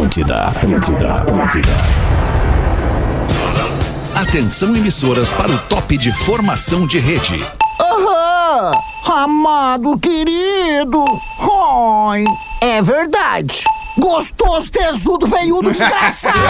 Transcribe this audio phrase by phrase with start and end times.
[0.00, 1.70] Atlântida, Atlântida, Atlântida.
[4.14, 7.42] Atenção emissoras para o top de formação de rede.
[7.80, 8.72] Aham!
[9.06, 11.02] Amado querido!
[11.40, 12.24] Oi!
[12.60, 13.64] É verdade!
[13.98, 16.36] Gostoso, tesudo, veiudo, desgraçado!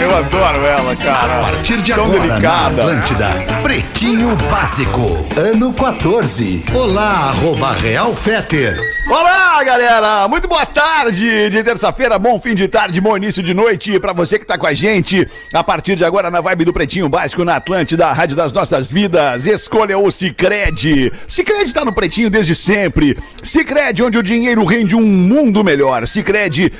[0.00, 1.40] Eu adoro ela, A cara.
[1.40, 2.70] partir de Tão agora, delicada.
[2.70, 3.28] na Atlântida,
[3.64, 5.00] Pretinho Básico,
[5.36, 6.64] ano 14.
[6.72, 8.87] Olá, arroba Real Feter.
[9.10, 10.28] Olá, galera!
[10.28, 14.38] Muito boa tarde de terça-feira, bom fim de tarde, bom início de noite pra você
[14.38, 15.26] que tá com a gente.
[15.54, 18.90] A partir de agora, na vibe do Pretinho Básico, na Atlântida, a Rádio das Nossas
[18.90, 19.46] Vidas.
[19.46, 21.10] Escolha o Cicred.
[21.26, 23.16] Cicred tá no Pretinho desde sempre.
[23.42, 26.06] Cicred, onde o dinheiro rende um mundo melhor.
[26.06, 26.70] Cicred.com.br.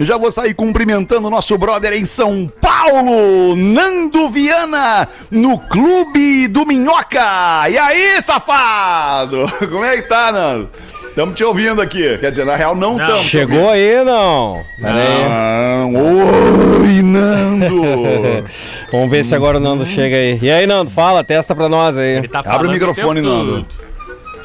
[0.00, 7.68] Já vou sair cumprimentando nosso brother em São Paulo, Nando Viana, no Clube do Minhoca.
[7.70, 9.50] E aí, safado?
[9.70, 10.70] Como é que tá, Nando?
[11.08, 12.16] Estamos te ouvindo aqui.
[12.18, 13.26] Quer dizer, na real, não estamos.
[13.26, 14.64] Chegou aí, não?
[14.82, 15.28] Aí.
[15.28, 15.94] Não.
[16.80, 17.82] Oi, Nando.
[18.90, 20.38] Vamos ver se agora o Nando chega aí.
[20.40, 22.26] E aí, Nando, fala, testa pra nós aí.
[22.28, 23.66] Tá Abre o microfone, Nando.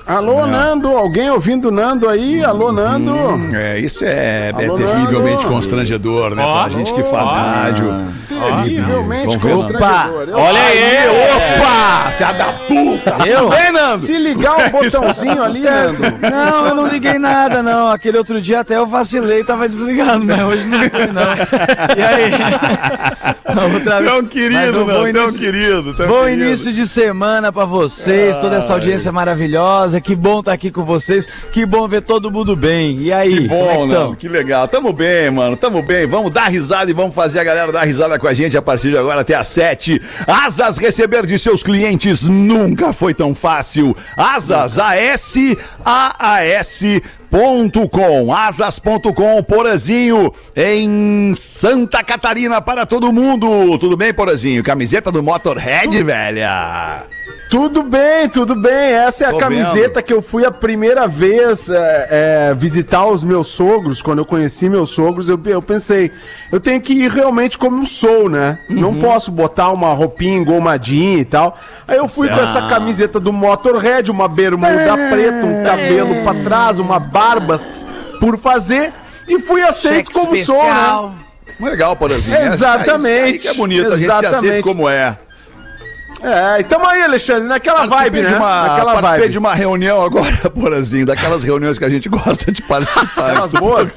[0.08, 2.42] Alô, Nando, alguém ouvindo Nando aí?
[2.42, 3.14] Alô, Nando?
[3.54, 5.50] É, isso é, é Alô, terrivelmente Nando.
[5.56, 6.44] constrangedor, né?
[6.46, 7.34] Ó, pra gente que faz ó.
[7.34, 8.08] rádio.
[8.30, 10.30] Terrivelmente constrangedor.
[10.30, 12.12] Eu- Olha aí, Opa!
[12.18, 13.28] Filha da puta!
[13.28, 13.50] Eu?
[13.50, 14.00] Vem, Nando!
[14.00, 16.00] Se ligar um botãozinho ali, Nando.
[16.22, 17.90] Não, eu não liguei nada, não.
[17.92, 20.46] Aquele outro dia até eu vacilei, tava desligado, né?
[20.46, 21.22] Hoje não liguei, não.
[21.98, 22.32] E aí?
[23.74, 24.10] Outra vez.
[24.12, 25.94] Tão Mas querido, bom Nando, tão início- querido.
[25.96, 26.44] tão Bom querido.
[26.44, 29.97] início de semana pra vocês, toda essa audiência maravilhosa.
[30.02, 31.28] Que bom estar aqui com vocês.
[31.52, 33.00] Que bom ver todo mundo bem.
[33.02, 33.38] E aí?
[33.38, 34.16] Que é bom, que Nando, tamo?
[34.16, 34.68] que legal.
[34.68, 36.06] Tamo bem, mano, tamo bem.
[36.08, 38.92] Vamos dar risada e vamos fazer a galera dar risada com a gente a partir
[38.92, 40.02] de agora até às sete.
[40.28, 43.96] Asas, receber de seus clientes nunca foi tão fácil.
[44.16, 44.78] Asas,
[45.86, 47.02] A-S-A-A-S.
[47.30, 53.78] Ponto com, asas.com, Porazinho, em Santa Catarina para todo mundo.
[53.80, 54.64] Tudo bem, Porazinho?
[54.64, 57.04] Camiseta do Motorhead, velha.
[57.50, 58.74] Tudo bem, tudo bem.
[58.94, 60.04] Essa é a Tô camiseta vendo.
[60.04, 62.08] que eu fui a primeira vez é,
[62.52, 64.02] é, visitar os meus sogros.
[64.02, 66.12] Quando eu conheci meus sogros, eu, eu pensei,
[66.52, 68.60] eu tenho que ir realmente como sou, né?
[68.70, 69.00] Não Uhum.
[69.00, 71.58] posso botar uma roupinha engomadinha e tal.
[71.88, 76.80] Aí eu fui com essa camiseta do Motorhead, uma bermuda preta, um cabelo pra trás,
[76.80, 77.86] uma barbas
[78.20, 78.92] por fazer.
[79.26, 81.12] E fui aceito como sou, né?
[81.62, 82.36] Legal, Porazinho.
[82.36, 83.08] Essa- Exatamente.
[83.08, 84.64] Isso aí que é bonito, a gente se aceita Exatamente.
[84.64, 85.18] como é.
[86.22, 88.30] É, e tamo aí, Alexandre, naquela vibe, Participei né?
[88.30, 89.32] de uma, naquela participei vibe.
[89.32, 93.32] de uma reunião agora, Porazinho, daquelas reuniões que a gente gosta de participar.
[93.32, 93.96] Aquelas boas.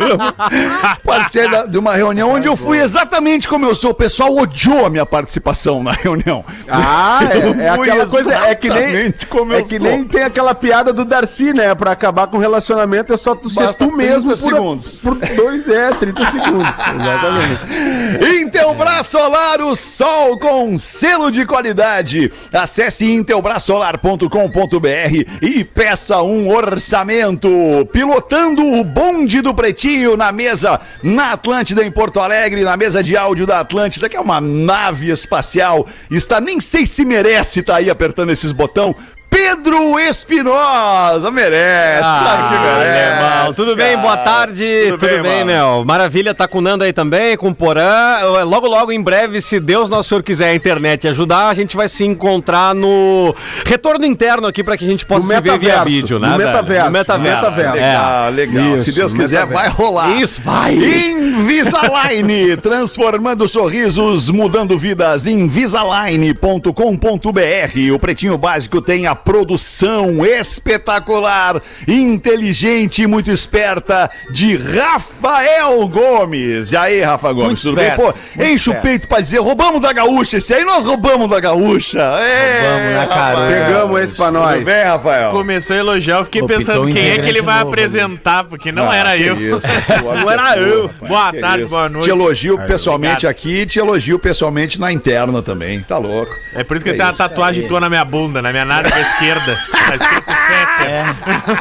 [1.05, 3.91] Participei de uma reunião onde eu fui exatamente como eu sou.
[3.91, 6.45] O pessoal odiou a minha participação na reunião.
[6.69, 9.89] Ah, é, é aquela coisa, é que nem, como é que sou.
[9.89, 11.75] nem tem aquela piada do Darcy, né?
[11.75, 15.01] Pra acabar com o relacionamento é só tu ser Basta tu mesmo 30 segundos.
[15.01, 18.30] por dois, é, 30 segundos, exatamente.
[19.01, 22.31] Intelbras Solar, o sol com selo de qualidade.
[22.53, 24.27] Acesse intelbrasolar.com.br
[25.41, 27.49] e peça um orçamento.
[27.93, 33.17] Pilotando o bonde do Pretinho na mesa na Atlântida em Porto Alegre, na mesa de
[33.17, 35.87] áudio da Atlântida, que é uma nave espacial.
[36.11, 38.95] Está nem sei se merece estar aí apertando esses botão.
[39.31, 43.55] Pedro Espinosa merece, claro que merece.
[43.55, 43.91] Tudo bem?
[43.95, 44.03] cara.
[44.03, 44.87] Boa tarde.
[44.91, 45.45] Tudo, bem, bem?
[45.45, 45.85] Nel?
[45.87, 48.19] Maravilha, tá com o Nando aí também, com o Porã.
[48.45, 51.89] Logo, logo, em breve, se Deus Nosso Senhor quiser a internet ajudar, a gente vai
[51.89, 55.85] se encontrar no retorno interno aqui pra que a gente possa No se ver via
[55.85, 56.29] vídeo, né?
[56.29, 57.37] no metaverso, No metaverso.
[57.37, 57.77] metaverso.
[57.77, 57.81] É.
[57.91, 58.75] Legal, legal.
[58.75, 60.11] Isso, Se Deus quiser, vai rolar.
[60.21, 60.75] Isso, vai.
[60.75, 65.27] Invisalign, transformando sorrisos, mudando vidas.
[65.27, 67.95] Invisalign.com.br.
[67.95, 76.73] O Pretinho Básico tem a produção espetacular, inteligente e muito esperta de Rafael Gomes.
[76.73, 78.13] E aí, Rafa Gomes, Muito tudo esperto, bem?
[78.13, 78.83] Pô, enche o esperto.
[78.83, 80.37] peito pra dizer, roubamos da gaúcha.
[80.39, 81.99] Esse aí nós roubamos da gaúcha.
[82.01, 83.47] É, Roubamos, né, cara?
[83.47, 84.65] Pegamos esse pra Tudo nós.
[84.65, 85.31] bem, Rafael?
[85.31, 87.83] Começou a elogiar, eu fiquei Optou pensando quem é que ele vai novo ali.
[87.83, 89.37] apresentar, porque não Ah, era eu.
[89.37, 89.61] isso.
[90.21, 90.89] Não era eu.
[90.99, 91.71] Pô, Boa que tarde, isso.
[91.71, 92.05] boa noite.
[92.05, 93.31] Te elogio pessoalmente obrigado.
[93.31, 95.81] aqui e te elogio pessoalmente na interna também.
[95.81, 96.35] Tá louco.
[96.55, 98.65] É por isso que É eu tenho uma tatuagem tua na minha bunda, na minha
[98.65, 99.59] nádega esquerda.
[99.71, 101.61] Tá escrito Fetter.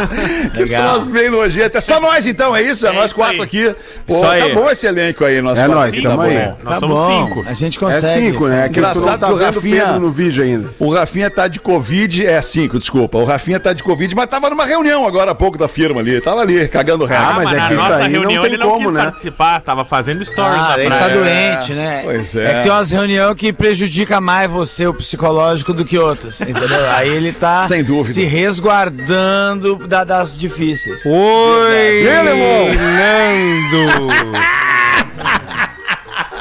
[0.54, 1.76] Que troço bem nojento.
[1.78, 2.86] É só nós então, é isso?
[2.86, 3.42] É, É nós isso quatro aí.
[3.42, 3.74] aqui.
[4.06, 4.54] Pô, tá aí.
[4.54, 6.34] bom esse elenco aí, nós É quatro tamo tá aí.
[6.62, 7.44] Nós Tá somos bom, cinco.
[7.48, 8.26] A gente É consegue.
[8.26, 8.68] cinco, né?
[8.68, 10.70] Que tu não Engraçado tá que o Rafinha- Pedro no vídeo ainda.
[10.78, 13.18] O Rafinha tá de Covid, é cinco, desculpa.
[13.18, 16.20] O Rafinha tá de Covid, mas tava numa reunião agora há pouco da firma ali.
[16.20, 17.26] Tava ali, cagando regra.
[17.26, 18.84] Ah, mas mas é na que isso nossa aí não reunião tem ele não como,
[18.86, 19.02] quis né?
[19.04, 22.00] participar, tava fazendo stories Ah, na ele tá doente, né?
[22.04, 22.54] Pois É é.
[22.54, 26.68] que tem umas reuniões que prejudica mais você, o psicológico, do que outras, entendeu?
[26.96, 28.12] Aí ele tá Sem dúvida.
[28.14, 31.04] se resguardando da- das difíceis.
[31.06, 31.72] Oi,
[32.06, 34.10] Ele, Nando!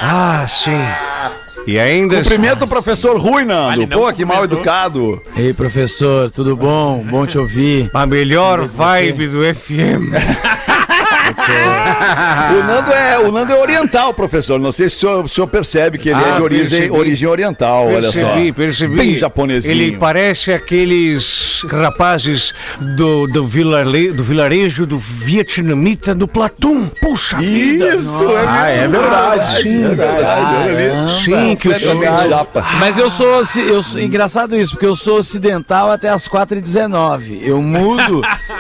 [0.02, 0.72] Ah, sim.
[1.68, 2.16] E ainda...
[2.18, 3.82] Cumprimento o professor Rui, Nando.
[3.82, 4.58] Não Pô, que mal cumprimentou.
[4.58, 5.22] educado.
[5.36, 7.04] Ei, professor, tudo bom?
[7.04, 7.92] Bom te ouvir.
[7.94, 10.10] A melhor vibe do FM.
[12.60, 14.60] O Nando, é, o Nando é oriental, professor.
[14.60, 16.98] Não sei se o senhor, o senhor percebe que ele Ah, é de origem, percebi.
[16.98, 18.12] origem oriental, olha só.
[18.12, 18.96] Percebi, percebi.
[18.96, 19.72] Bem japonesinho.
[19.72, 26.88] Ele parece aqueles rapazes do, do, vilare, do vilarejo do vietnamita do Platum.
[27.02, 27.96] Puxa vida!
[27.96, 29.62] Isso, é Ah, é verdade.
[29.64, 31.24] Sim, É verdade, olha ali.
[31.24, 31.96] Sim, que o senhor...
[32.80, 37.40] Mas eu sou, eu sou engraçado isso, porque eu sou ocidental até as 4h19.
[37.42, 38.22] Eu mudo,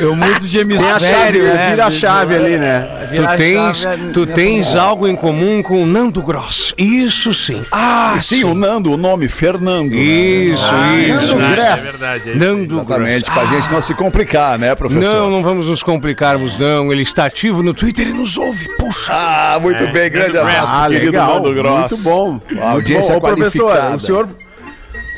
[0.00, 1.54] eu, eu mudo de Tem a chave, hemisfério, né?
[1.54, 1.70] né?
[1.70, 2.88] Vira a chave ali, né?
[3.10, 6.74] Vira Tu a tens, chave tu nessa tens algo em comum com o Nando Gross.
[6.76, 7.62] Isso sim.
[7.70, 9.90] Ah, Sim, o Nando, o nome, Fernando.
[9.90, 9.96] né?
[10.00, 11.36] Isso, isso.
[11.36, 11.82] Nando É Grass.
[11.84, 12.30] verdade.
[12.30, 12.34] é.
[12.34, 12.88] Nando Gross.
[12.88, 15.02] Exatamente, pra gente não se complicar, né, professor?
[15.02, 16.92] Não, não vamos nos complicarmos, não.
[16.92, 18.66] Ele está ativo no Twitter e nos ouve.
[18.78, 19.12] Puxa.
[19.12, 21.34] Ah, muito É, bem, grande abraço, Ah, querido legal.
[21.34, 21.78] Nando Gross.
[21.92, 22.40] Muito bom.
[22.60, 23.32] A audiência Muito bom.
[23.32, 24.28] Ô, professor, o senhor,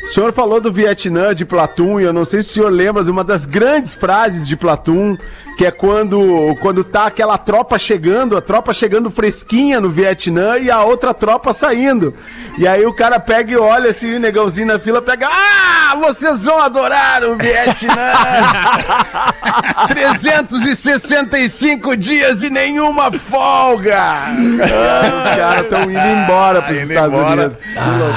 [0.08, 3.04] o senhor falou do Vietnã, de Platum, e eu não sei se o senhor lembra
[3.04, 5.16] de uma das grandes frases de Platum,
[5.58, 10.70] que é quando, quando tá aquela tropa chegando, a tropa chegando fresquinha no Vietnã e
[10.70, 12.14] a outra tropa saindo.
[12.56, 16.44] E aí o cara pega e olha assim, o negãozinho na fila pega, ah, vocês
[16.44, 17.92] vão adorar o Vietnã!
[19.88, 23.98] 365 dias e nenhuma folga!
[24.00, 27.46] Ah, Os caras estão indo embora pros Indo Estados embora.
[27.46, 27.62] Unidos.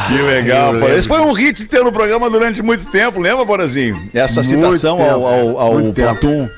[0.07, 0.87] Que legal, pô.
[0.89, 4.09] Esse foi um hit no programa durante muito tempo, lembra, Borazinho?
[4.13, 6.19] Essa Muito citação ao, tempo, ao, ao muito tempo.
[6.19, 6.49] Platum.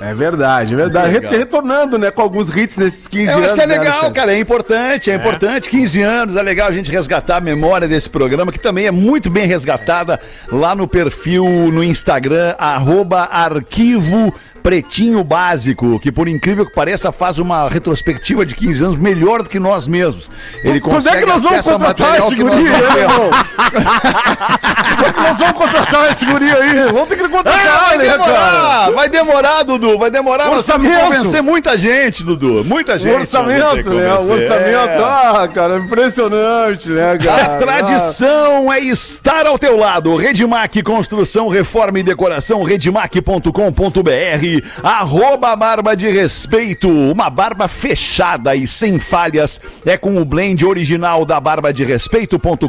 [0.00, 1.12] É verdade, é verdade.
[1.12, 1.30] Legal.
[1.32, 3.46] Retornando, né, com alguns hits nesses 15 Eu anos.
[3.48, 4.14] acho que é né, legal, Alexandre?
[4.18, 5.68] cara, é importante, é, importante.
[5.68, 9.28] 15 anos, é legal a gente resgatar a memória desse programa, que também é muito
[9.28, 10.18] bem resgatada
[10.50, 17.38] lá no perfil no Instagram, arroba arquivo Pretinho Básico, que por incrível que pareça faz
[17.38, 20.30] uma retrospectiva de 15 anos melhor do que nós mesmos.
[20.62, 22.96] Ele Quando é consegue que nós vamos contratar esse guri, temos.
[22.96, 23.30] irmão?
[24.96, 26.92] Quando é que nós vamos contratar esse guri aí?
[26.92, 28.18] Vamos ter que Ah, contratar, vai né, cara?
[28.18, 30.46] demorar, vai demorar, Dudu, vai demorar.
[30.46, 31.00] Nós Orçamento.
[31.00, 33.14] convencer muita gente, Dudu, muita O gente.
[33.14, 34.12] orçamento, ter que né?
[34.14, 35.04] O orçamento, É.
[35.04, 37.42] ah, cara, impressionante, né, cara?
[37.44, 40.16] A tradição é estar ao teu lado.
[40.16, 44.49] Redmac Construção, Reforma e Decoração, redmac.com.br.
[44.82, 46.88] Arroba Barba de Respeito.
[46.88, 49.60] Uma barba fechada e sem falhas.
[49.84, 52.68] É com o blend original da barba de respeito.com.br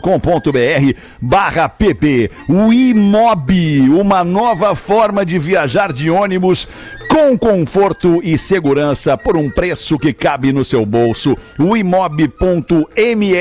[1.21, 2.31] barra pp.
[2.47, 6.67] O Imob, uma nova forma de viajar de ônibus
[7.11, 11.37] com conforto e segurança por um preço que cabe no seu bolso.
[11.59, 13.33] O imob.me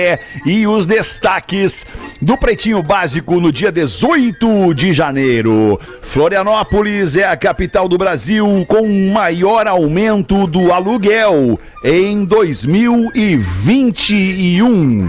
[0.44, 1.87] e os destaques
[2.20, 5.78] do Pretinho Básico no dia 18 de janeiro.
[6.02, 8.29] Florianópolis é a capital do Brasil
[8.66, 15.08] com o maior aumento do aluguel em 2021.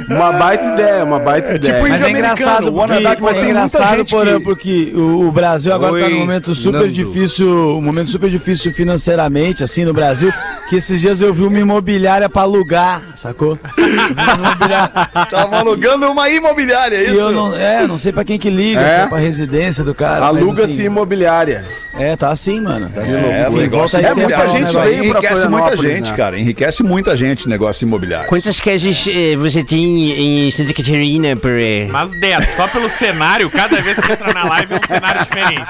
[0.08, 1.74] Uma baita ideia, uma baita ideia.
[1.76, 6.00] tipo Mas é engraçado, Wanna porque, mas é engraçado porém, que- porque o, Brasil agora
[6.00, 6.92] tá Oi, num momento super Nando.
[6.92, 10.32] difícil, um momento super difícil financeiramente, assim, no Brasil,
[10.70, 13.58] que esses dias eu vi uma imobiliária pra alugar, sacou?
[15.32, 17.20] Tava alugando uma imobiliária, é e isso?
[17.20, 18.90] eu não, é, não sei pra quem que liga, É?
[18.98, 20.26] se é pra residência do cara.
[20.26, 21.66] Aluga-se assim, imobiliária.
[21.96, 22.90] É, tá assim, mano.
[22.90, 23.16] Tá assim.
[23.20, 26.18] É, o Enfim, negócio volta aí é muita um gente, enriquece muita gente, né?
[26.18, 26.40] cara.
[26.40, 28.28] Enriquece muita gente negócio imobiliário.
[28.28, 31.88] Quantas casas eh, você tem em Santa Catarina, Porã?
[31.92, 35.66] Mas 10, só pelo cenário, cada vez que entra na live é um cenário diferente.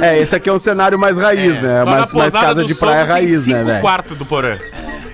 [0.00, 1.78] É, esse aqui é um cenário mais raiz, né?
[1.84, 3.80] Só na Mais, mais casa do de praia tem raiz, né, cinco velho?
[3.80, 4.58] quartos do Porã.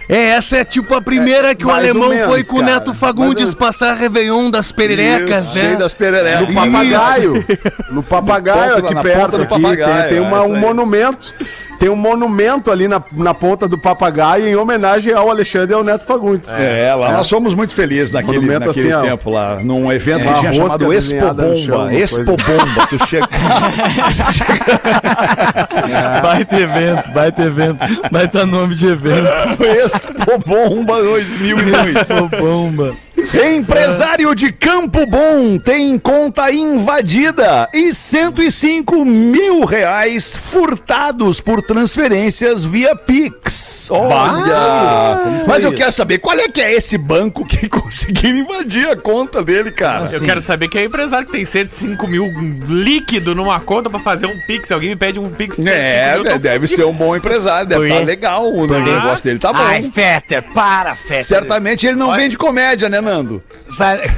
[0.08, 2.60] É, essa é tipo a primeira que o mais ou alemão menos, foi com o
[2.60, 2.75] cara.
[2.75, 5.60] Neto Fagundes passar Réveillon das pererecas, Isso, né?
[5.62, 6.48] Cheio das pererecas.
[6.48, 7.44] No papagaio.
[7.90, 9.20] No papagaio aqui na perto.
[9.20, 10.60] ponta do aqui, papagaio, tem tem uma- é isso um aí.
[10.60, 11.34] monumento.
[11.78, 15.84] Tem um monumento ali na, na ponta do papagaio em homenagem ao Alexandre e ao
[15.84, 16.50] Neto Fagundes.
[16.50, 19.02] É, lá nós fomos muito felizes naquele, Monumento naquele assim, ó.
[19.10, 21.82] tempo lá, num evento Uma que tinha rosca chamado Expo desenhada no chão, Bomba.
[21.90, 22.25] uma Expo.
[22.25, 22.86] Bomba.
[22.88, 23.28] Tu chega.
[26.22, 27.78] Baita evento, baita evento.
[28.10, 29.28] Baita nome de evento.
[29.62, 32.10] Expo Bomba 2002.
[32.10, 32.92] Ô, bomba.
[33.35, 42.95] Empresário de Campo Bom tem conta invadida e 105 mil reais furtados por transferências via
[42.95, 43.88] Pix.
[43.90, 45.45] Olha!
[45.47, 49.42] Mas eu quero saber, qual é que é esse banco que conseguiu invadir a conta
[49.42, 50.06] dele, cara?
[50.12, 52.26] Eu quero saber quem é o empresário que tem 105 mil
[52.68, 54.71] líquido numa conta pra fazer um pix.
[54.71, 55.56] Alguém me pede um pix.
[55.56, 58.04] de 105 É, mil, deve ser um bom empresário, deve estar quê?
[58.04, 59.59] legal, o negócio dele tá bom.
[59.62, 61.25] Ai, Fetter, para, Fetter.
[61.25, 63.15] Certamente ele não vende comédia, né, Nando?
[63.23, 63.42] Vai-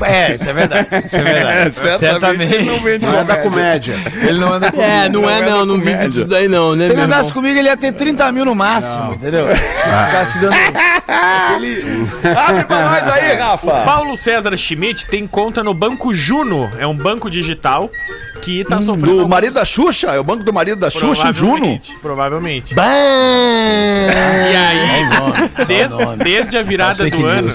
[0.02, 0.86] É, isso é verdade.
[1.04, 1.74] Isso é verdade.
[1.98, 3.94] certamente ele não vende Não é da comédia.
[4.22, 4.68] Ele não anda.
[4.68, 6.08] É, não, é Não é não, não vive comédia.
[6.08, 7.34] disso daí não, né, Se ele andasse irmão?
[7.42, 9.46] comigo, ele ia ter 30 mil no máximo, entendeu?
[9.48, 10.54] Se ficasse dando.
[11.48, 13.82] Abre pra nós aí, Rafa.
[13.84, 16.70] Paulo César Schmidt tem conta no Banco Juno.
[16.78, 17.90] É um banco digital
[18.42, 19.06] que tá sofrendo.
[19.06, 20.08] Do alguns- marido da Xuxa?
[20.08, 21.80] É o banco do marido da Xuxa, o Juno?
[22.00, 22.74] Provavelmente.
[22.74, 22.84] Bah!
[24.52, 27.48] E aí, desde, desde a virada do ano,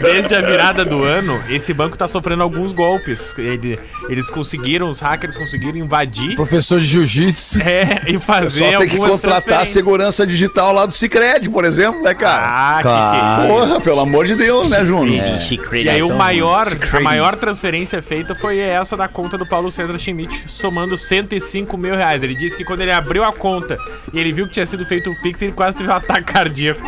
[0.00, 3.34] desde a virada do ano, esse banco tá sofrendo alguns golpes.
[3.38, 3.78] Ele-
[4.08, 7.60] eles conseguiram, os hackers conseguiram invadir Professor de jiu-jitsu.
[7.62, 12.02] é, e fazer Só tem que contratar a segurança digital lá do Cicred, por exemplo,
[12.02, 12.46] né, cara?
[12.48, 13.16] Ah, Claro.
[13.18, 15.12] que, que Porra, pelo amor de Deus, né, Juno?
[15.12, 19.98] E aí o maior, a maior transferência feita foi essa da conta do Paulo César
[19.98, 22.22] Schmidt, somando 105 mil reais.
[22.22, 23.78] Ele disse que quando ele abriu a conta
[24.12, 26.80] e ele viu que tinha sido feito o Pix, ele quase teve um ataque cardíaco.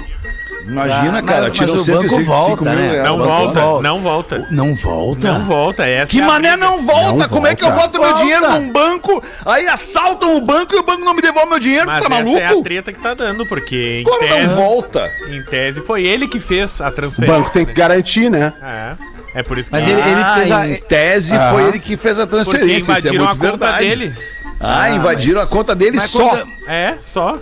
[0.69, 2.91] Imagina, Mas- cara, mas tiram o banco 105 volta, mil né?
[2.91, 3.05] reais.
[3.09, 3.83] Não o volta, volta.
[3.83, 4.47] não volta.
[4.51, 5.33] Não volta?
[5.33, 7.29] Não volta, essa Que é mané não volta?
[7.29, 7.87] Como é que eu volta.
[7.89, 8.23] boto meu Volta.
[8.25, 11.87] dinheiro num banco, aí assaltam o banco e o banco não me devolve meu dinheiro?
[11.87, 12.39] Mas tá essa maluco?
[12.39, 15.11] é a treta que tá dando, porque em não tese, volta.
[15.31, 17.39] em tese foi ele que fez a O transferência.
[17.41, 18.53] banco tem que garantir, né?
[18.63, 21.51] É, é por isso que Mas ele- ele Ah, fez a- em tese Aham.
[21.51, 23.87] foi ele que fez a porque transferência, isso é invadiram muito a conta verdade.
[23.89, 24.15] dele.
[24.61, 26.29] Ah, invadiram mas- a conta dele Mas só.
[26.31, 27.39] conta- É, só.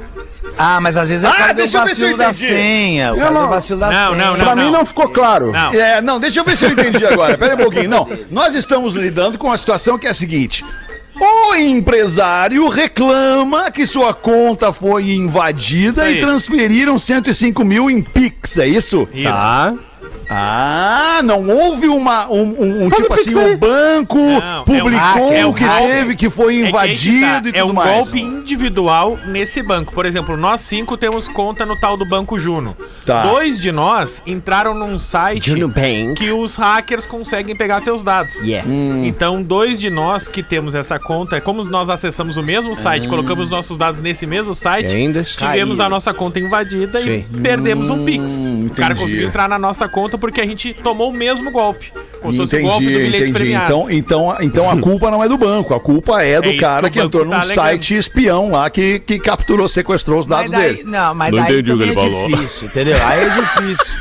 [0.59, 2.47] Ah, mas às vezes é Ah, cara deixa eu ver se eu da entendi.
[2.47, 3.12] senha.
[3.15, 4.26] O cara não- vacilo da Não, senha.
[4.26, 4.45] não, não.
[4.45, 5.53] Pra mim não ficou claro.
[5.53, 5.73] Não.
[5.73, 7.37] É, não, deixa eu ver se eu entendi agora.
[7.37, 7.88] Pera aí um pouquinho.
[7.91, 10.65] Não, nós estamos lidando com uma situação que é a seguinte.
[11.19, 18.67] O empresário reclama que sua conta foi invadida e transferiram 105 mil em Pix, é
[18.67, 19.09] isso?
[19.15, 19.31] Isso.
[19.33, 19.75] Tá.
[20.29, 25.33] Ah, não houve uma, um, um- um tipo assim, um banco Não, publicou é um-
[25.33, 25.87] é um que golpe.
[25.87, 27.91] teve, que foi É que invadido tá, e tudo É um mais.
[28.11, 29.93] golpe individual nesse banco.
[29.93, 32.77] Por exemplo, nós cinco temos conta no tal do Banco Juno.
[33.05, 33.23] Tá.
[33.27, 36.15] Dois de nós entraram num site Juno Bank.
[36.17, 38.35] que os hackers conseguem pegar teus dados.
[38.47, 38.69] Yeah.
[39.05, 43.51] Então, dois de nós que temos essa conta, como nós acessamos o mesmo site, colocamos
[43.51, 48.31] nossos dados nesse mesmo site, ainda tivemos a nossa conta invadida e perdemos um Pix.
[48.67, 51.93] o cara conseguiu entrar na nossa conta porque a gente tomou o mesmo golpe.
[52.21, 53.33] Como se fosse o golpe do Entendi, bilhete entendi.
[53.33, 53.65] premiado.
[53.73, 56.88] Então, então, então a culpa não é do banco, a culpa é do isso cara
[56.91, 57.55] que que, entrou tá num alegando.
[57.55, 60.88] site espião lá que, que capturou, sequestrou os dados Mas daí, dele.
[60.91, 62.29] não, mas Não daí entendi o que também ele é falou.
[62.37, 62.97] difícil, entendeu?
[63.07, 63.95] Aí é difícil.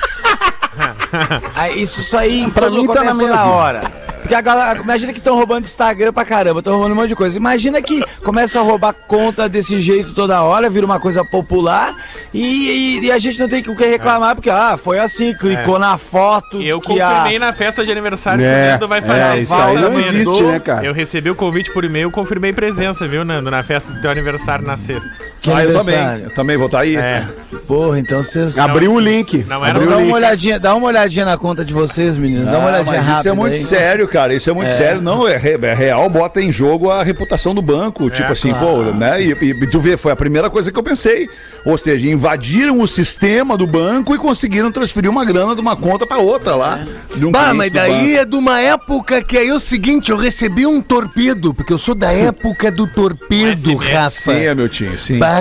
[1.56, 3.46] Aí, isso, aí Pra mim tá na mesma.
[3.46, 4.05] hora.
[4.26, 7.16] Porque a galera, imagina que estão roubando Instagram pra caramba, estão roubando um monte de
[7.16, 7.38] coisa.
[7.38, 11.94] Imagina que começa a roubar conta desse jeito toda hora, vira uma coisa popular
[12.34, 15.78] e, e- e a gente não tem o que reclamar, porque ah, foi assim, clicou
[15.78, 16.62] na foto.
[16.62, 19.20] Eu que a- confirmei na festa de aniversário que o É, Nando vai fazer.
[19.20, 20.86] é, isso aí não existe, né, cara?
[20.86, 24.66] Eu recebi o convite por e-mail, confirmei presença, viu, Nando, na festa do teu aniversário
[24.66, 25.08] na sexta.
[25.42, 26.24] Que ah, eu também.
[26.24, 26.96] Eu também vou estar aí.
[26.96, 27.24] É.
[27.68, 28.58] Porra, então vocês.
[28.58, 29.46] Abriu o link.
[29.48, 30.14] Não era Abriu Dá o uma link.
[30.16, 32.50] olhadinha, dá uma olhadinha na conta de vocês, meninos.
[32.50, 33.20] Dá uma Ah, olhadinha rápida.
[33.20, 33.60] isso é muito aí.
[33.62, 34.15] sério, cara.
[34.36, 35.02] Isso é muito sério.
[35.02, 38.10] Não, é, re- é real, bota em jogo a reputação do banco.
[38.10, 39.22] tipo assim, pô, né?
[39.22, 41.28] E, e tu vê, foi a primeira coisa que eu pensei.
[41.66, 46.06] Ou seja, invadiram o sistema do banco e conseguiram transferir uma grana de uma conta
[46.06, 46.86] pra outra lá.
[47.16, 50.18] de um Bah, mas daí é de uma época que aí é o seguinte, eu
[50.18, 53.76] recebi um torpedo, porque eu sou da época do torpedo.
[53.76, 54.32] Rafa.
[54.34, 55.18] Sim, é, meu tio, sim.
[55.18, 55.40] Bah,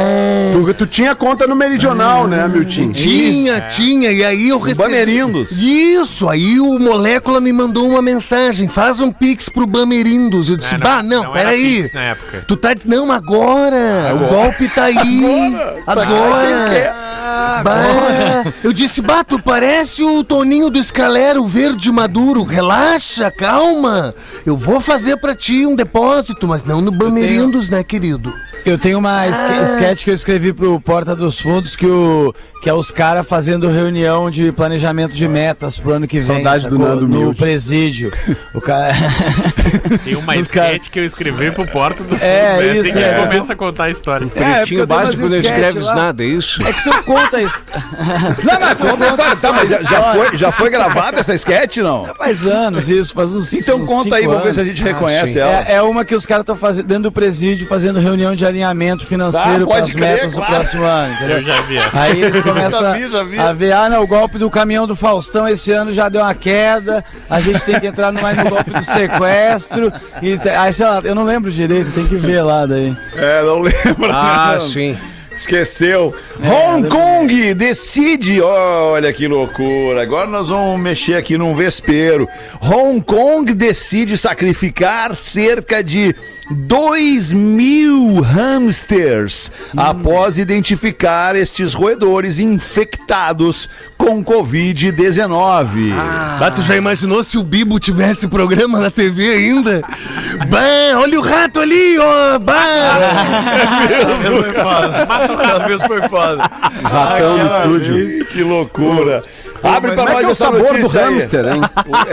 [0.52, 2.92] Tu, tu tinha conta no Meridional, né, meu time?
[2.94, 4.88] tinha, tinha, e aí eu recebi...
[4.88, 5.52] Bamerindos.
[5.62, 10.48] Isso, aí o Molécula me mandou uma mensagem, faz um pix pro Bamerindos.
[10.48, 11.82] Eu disse, É, bah, não, era peraí.
[11.82, 12.44] Pix na época.
[12.46, 15.24] Tu tá dizendo, não, agora, o golpe tá aí,
[15.86, 16.94] agora.
[17.62, 22.42] Bah, eu disse, bah, tu parece o Toninho do Escalero verde maduro.
[22.42, 24.14] Relaxa, calma.
[24.44, 28.32] Eu vou fazer pra ti um depósito, mas não no Bamerindos, né, querido?
[28.64, 29.26] Eu tenho uma Ah.
[29.28, 33.68] sketch que eu escrevi pro Porta dos Fundos que, o, que é os caras fazendo
[33.68, 36.36] reunião de planejamento de metas pro ano que vem.
[36.42, 36.78] Saudade do?
[36.78, 37.38] Nando No Humilde.
[37.38, 38.10] presídio.
[38.54, 38.94] O cara.
[40.04, 42.26] Tem uma Os cara- sketch que eu escrevi pro Porta do Sul.
[42.26, 42.72] É, né?
[42.72, 43.08] isso, Assim que é.
[43.18, 44.24] ele começa a contar a história.
[44.34, 45.94] É, porque tenho umas básico não sketch escreves lá.
[45.94, 46.66] nada, é isso?
[46.66, 47.64] É que se eu conto isso.
[48.44, 49.36] Não, mas conta a história.
[49.36, 52.06] Tá, mas já, já foi, já foi gravada essa sketch, não?
[52.16, 53.52] Faz anos isso, faz uns.
[53.52, 55.64] Então uns conta aí, vamos ver se a gente reconhece ela.
[55.68, 59.04] É, é uma que os caras estão fazendo dentro do presídio, fazendo reunião de alinhamento
[59.04, 60.50] financeiro pode para as crer, metas claro.
[60.52, 61.36] do próximo ano, entendeu?
[61.38, 61.76] Eu já vi.
[61.92, 63.38] Aí eles começam Já vi, já vi.
[63.38, 66.34] a ver, ah, não, o golpe do caminhão do Faustão esse ano já deu uma
[66.34, 69.92] queda, a gente tem que entrar no- mais no golpe do sequestro.
[70.22, 72.96] E, aí, sei lá, eu não lembro direito, tem que ver lá daí.
[73.16, 74.10] É, não lembro.
[74.10, 74.68] Ah, não.
[74.68, 74.96] sim.
[75.36, 76.14] Esqueceu.
[76.38, 78.40] Hong Kong decide.
[78.40, 80.02] Olha que loucura.
[80.02, 82.28] Agora nós vamos mexer aqui num vespeiro.
[82.60, 86.14] Hong Kong decide sacrificar cerca de
[86.50, 93.68] 2 mil hamsters após identificar estes roedores infectados
[94.04, 95.92] com Covid-19.
[95.96, 99.82] Ah, tu já imaginou se o Bibo tivesse programa na TV ainda?
[100.48, 102.38] Bah, olha o rato ali, ó!
[102.40, 102.98] Bah!
[105.30, 106.50] Uma vez foi foda.
[106.82, 108.26] Ratão no estúdio.
[108.26, 109.22] Que loucura.
[109.64, 111.60] Abre pra é nós é o essa sabor do hamster, hein?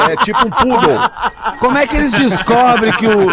[0.09, 0.99] É tipo um poodle.
[1.59, 3.27] Como é que eles descobrem que o.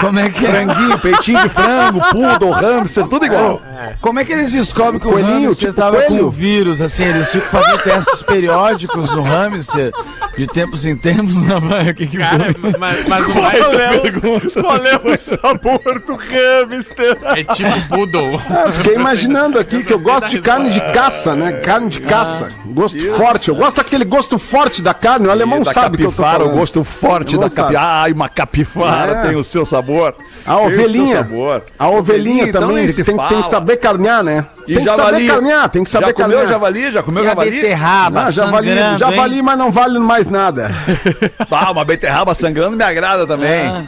[0.00, 0.50] Como é que é?
[0.50, 3.62] Franguinho, peitinho de frango, poodle, hamster, tudo igual.
[4.00, 6.26] Como é que eles descobrem que o Coelhinho, hamster tipo tava com coelho.
[6.26, 6.80] o vírus?
[6.80, 9.92] Assim, eles ficam fazendo testes periódicos no hamster,
[10.36, 11.90] de tempos em tempos, na praia.
[11.90, 12.74] O que que Cara, foi?
[12.78, 13.58] mas, mas o mais
[14.60, 17.18] Qual é o sabor do hamster?
[17.36, 18.40] é tipo poodle.
[18.50, 21.52] Ah, fiquei imaginando aqui que eu gosto de carne de caça, né?
[21.52, 22.50] Carne de caça.
[22.66, 23.43] Gosto forte.
[23.50, 25.26] Eu gosto daquele gosto forte da carne.
[25.26, 27.86] O alemão da sabe que eu tô o gosto forte da capivara.
[28.02, 29.22] Ai, uma capivara É.
[29.28, 30.14] tem o seu sabor.
[30.46, 31.16] A Tem o seu ovelhinha.
[31.16, 31.62] sabor.
[31.78, 32.86] A ovelhinha então também.
[32.92, 34.46] tem, tem que saber carnear, né?
[34.66, 35.26] E tem que javali?
[35.26, 36.48] saber carnear, tem que saber Já comeu carnear.
[36.52, 36.92] javali?
[36.92, 37.50] Já comeu E a javali?
[37.50, 39.42] beterraba, Não, javali, sangrando, javali, hein?
[39.42, 40.70] mas não vale mais nada.
[41.50, 43.86] Ah, uma beterraba sangrando me agrada também.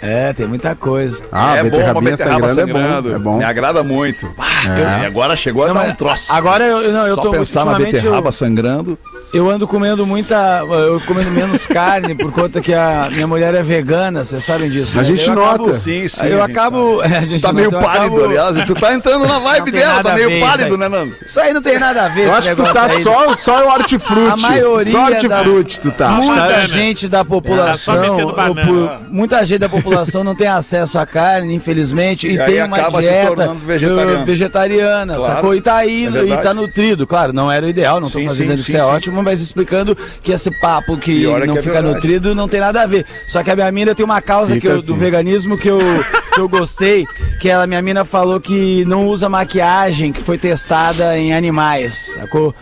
[0.00, 1.22] É, tem muita coisa.
[1.32, 2.72] Ah, é bom uma beterraba sangrando.
[2.72, 3.38] sangrando, é bom, é bom.
[3.38, 4.28] Me agrada muito.
[4.38, 6.32] Ah, e agora chegou a Não, dar um troço.
[6.32, 8.98] Agora eu, eu- não, eu Só tô pensar na beterraba eu, sangrando.
[9.32, 10.62] Eu ando comendo muita.
[10.86, 14.98] Eu comendo menos carne por conta que a minha mulher é vegana, vocês sabem disso.
[14.98, 15.08] A né?
[15.08, 15.54] gente Eu nota.
[15.54, 16.22] acabo- Sim, sim.
[16.26, 17.02] Aí eu a gente acabo.
[17.02, 18.64] é, a gente Tá meio pálido, acabo- aliás.
[18.64, 21.14] Tu tá entrando na vibe dela, tá meio pálido, né, Nando?
[21.24, 23.02] Isso aí não tem nada a ver, Eu acho que tu tá aí.
[23.02, 24.30] só, só o hortifruti.
[24.32, 26.08] A maioria Só hortifruti, tu tá.
[26.10, 26.66] Muita Banana.
[26.66, 28.66] gente da Tá só população, metendo ou banana.
[28.66, 32.62] por- muita gente da população não tem acesso à carne, infelizmente, e, E aí tem
[32.64, 35.34] uma dieta uh, vegetariana, Claro.
[35.34, 35.54] sacou?
[35.54, 38.54] E tá aí, É e tá nutrido, claro, não era o ideal, não tô fazendo
[38.54, 41.94] isso é ótimo, mas explicando que esse papo que não que é fica verdade.
[41.94, 43.04] nutrido não tem nada a ver.
[43.26, 44.86] Só que a minha mina tem uma causa Fica que eu- assim.
[44.86, 45.78] do veganismo que eu,
[46.34, 47.06] que eu gostei,
[47.40, 52.54] que ela, minha mina falou que não usa maquiagem que foi testada em animais, sacou?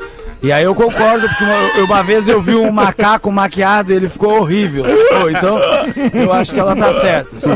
[0.42, 4.08] E aí eu concordo, porque uma, uma vez eu vi um macaco maquiado e ele
[4.08, 5.30] ficou horrível, sacou?
[5.30, 5.58] Então,
[6.12, 7.36] eu acho que ela tá certa.
[7.36, 7.50] assim.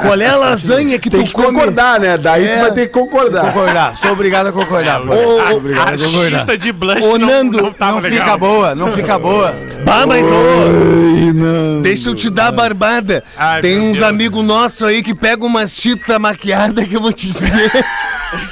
[0.00, 1.46] Qual é a lasanha que Tem tu que come?
[1.58, 2.18] concordar, né?
[2.18, 3.46] Daí tu vai ter que concordar.
[3.46, 5.00] Concordar, sou obrigado a concordar.
[5.00, 6.40] ô, obrigado a concordar.
[6.40, 8.20] Chita de blush Ô, não, Nando, não Não legal.
[8.24, 9.54] fica boa, não fica boa.
[9.84, 13.24] Bah, mas ô, deixa eu te dar a barbada.
[13.36, 17.26] Ai, Tem uns amigos nossos aí que pegam umas chita maquiada que eu vou te
[17.28, 17.70] dizer.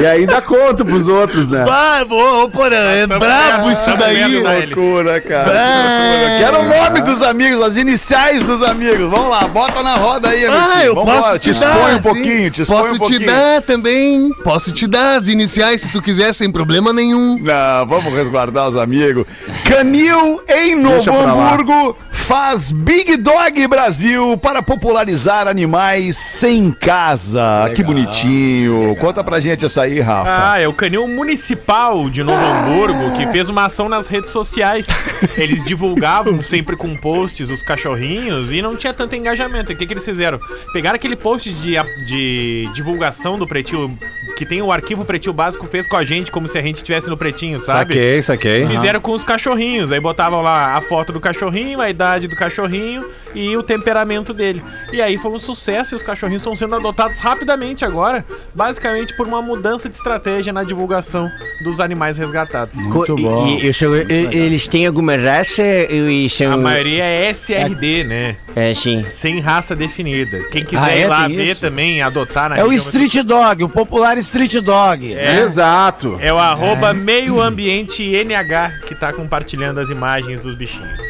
[0.00, 1.64] E ainda conto pros outros, né?
[1.66, 4.40] Bah, ô, porra, é brabo isso daí.
[4.42, 4.66] né?
[4.66, 5.50] Loucura, cara.
[6.38, 9.08] Quero o nome dos amigos, as iniciais dos amigos.
[9.10, 10.62] Vamos lá, bota na roda aí, amigo.
[10.74, 11.74] Ah, eu Vamos posso lá, te te dar.
[11.74, 13.26] expõe um pouquinho, te expõe Posso um te pouquinho.
[13.26, 14.30] dar também.
[14.44, 17.38] Posso te dar as iniciais se tu quiser, sem problema nenhum.
[17.40, 19.24] Não, vamos resguardar os amigos.
[19.64, 21.10] Canil em Novo.
[21.10, 27.70] Hamburgo faz Big Dog Brasil para popularizar animais sem casa.
[27.74, 28.96] Que bonitinho.
[29.00, 30.52] Conta pra gente essa aí, Rafa.
[30.52, 34.86] Ah, é o canil municipal de Novo Hamburgo que fez uma ação nas redes sociais.
[35.36, 39.72] Eles divulgavam sempre com posts os cachorrinhos e não tinha tanto engajamento.
[39.72, 40.38] O que, que eles fizeram?
[40.72, 41.74] Pegaram aquele post de,
[42.06, 43.98] de divulgação do Pretinho,
[44.36, 47.08] que tem o arquivo Pretinho Básico, fez com a gente como se a gente estivesse
[47.08, 47.94] no Pretinho, sabe?
[47.94, 48.66] Saquei, saquei.
[48.66, 49.92] Fizeram com os cachorrinhos.
[49.92, 54.62] Aí botavam lá a foto do cachorrinho, a idade do cachorrinho e o temperamento dele.
[54.92, 59.26] E aí foi um sucesso e os cachorrinhos estão sendo adotados rapidamente agora, basicamente por
[59.26, 61.30] uma mudança de estratégia na divulgação
[61.64, 62.76] dos animais resgatados.
[62.76, 63.46] Muito Co- bom.
[63.48, 66.52] e- e- sou- e- eles têm alguma raça e são.
[66.52, 68.36] A maioria é SRD, né?
[68.54, 69.04] É, sim.
[69.08, 70.38] Sem raça definida.
[70.50, 71.00] Quem quiser Ah, é?
[71.00, 75.12] ir lá ver também, adotar na É o street dog, o popular street dog.
[75.12, 75.40] É.
[75.40, 76.16] Exato.
[76.20, 81.00] É o arroba meio ambiente NH que tá compartilhando as imagens dos bichinhos.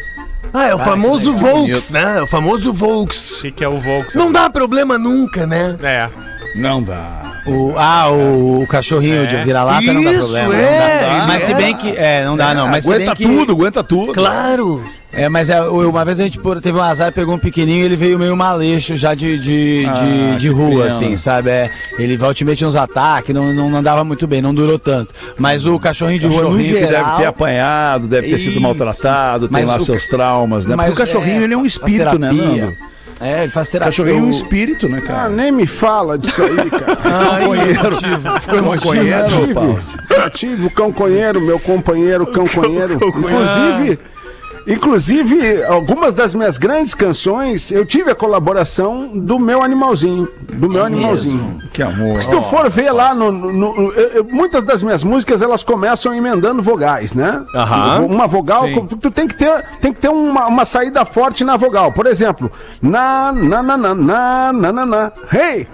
[0.55, 2.19] Ah, é o famoso Volks, né?
[2.19, 3.39] É o famoso O Volks.
[3.43, 4.17] que, que é o Volkswagen?
[4.25, 5.77] Não dá problema nunca, né?
[5.83, 6.09] É.
[6.57, 7.23] Não dá.
[7.47, 9.27] O, ah, o, o cachorrinho É.
[9.27, 10.55] de vira-lata não dá Isso, problema.
[10.57, 11.27] é, não dá.
[11.29, 11.55] Mas se é.
[11.55, 11.91] bem que.
[11.91, 12.67] É, não dá, não.
[12.69, 13.25] Mas aguenta que.
[13.25, 14.13] tudo, aguenta tudo.
[14.13, 14.83] Claro.
[15.13, 17.97] É, mas é, o- uma vez a gente teve um azar, pegou um pequenininho ele
[17.97, 21.49] veio meio maleixo já de, de, Ah, de, rua, assim, sabe?
[21.49, 25.15] É, ele volta e tinha uns ataques, não, não andava muito bem, não durou tanto.
[25.39, 27.05] Mas o cachorrinho de rua, no Cachorrinho que geral...
[27.05, 28.61] deve ter apanhado, deve ter sido Isso.
[28.61, 30.77] maltratado, tem Mas lá o seus traumas, né?
[30.77, 32.31] mas Porque o cachorrinho, é, ele é um espírito, né.
[32.33, 32.77] Nando?
[33.21, 33.91] É, ele faz terapia.
[33.91, 35.29] cachorrinho é um O- espírito, né, Ah, cara?
[35.31, 36.97] nem me fala disso aí, cara.
[37.47, 37.97] Companheiro.
[38.43, 42.95] Foi um companheiro, tive, tive o cão conheiro, meu companheiro, cão conheiro.
[42.95, 43.99] Inclusive,
[44.67, 50.29] inclusive, algumas das minhas grandes canções, eu tive a colaboração do meu animalzinho.
[50.53, 51.61] Do meu animalzinho.
[51.73, 52.23] Que amor.
[52.23, 53.31] Se tu for ver lá no.
[53.31, 57.45] no- no- eu- muitas das minhas músicas elas começam emendando vogais, né?
[57.55, 58.07] Aham.
[58.07, 58.87] Uma vogal, Sim.
[59.01, 61.93] tu tem que ter, tem que ter uma, uma saída forte na vogal.
[61.93, 62.51] Por exemplo,
[62.81, 65.13] na na na na na na na na.
[65.33, 65.67] Hey!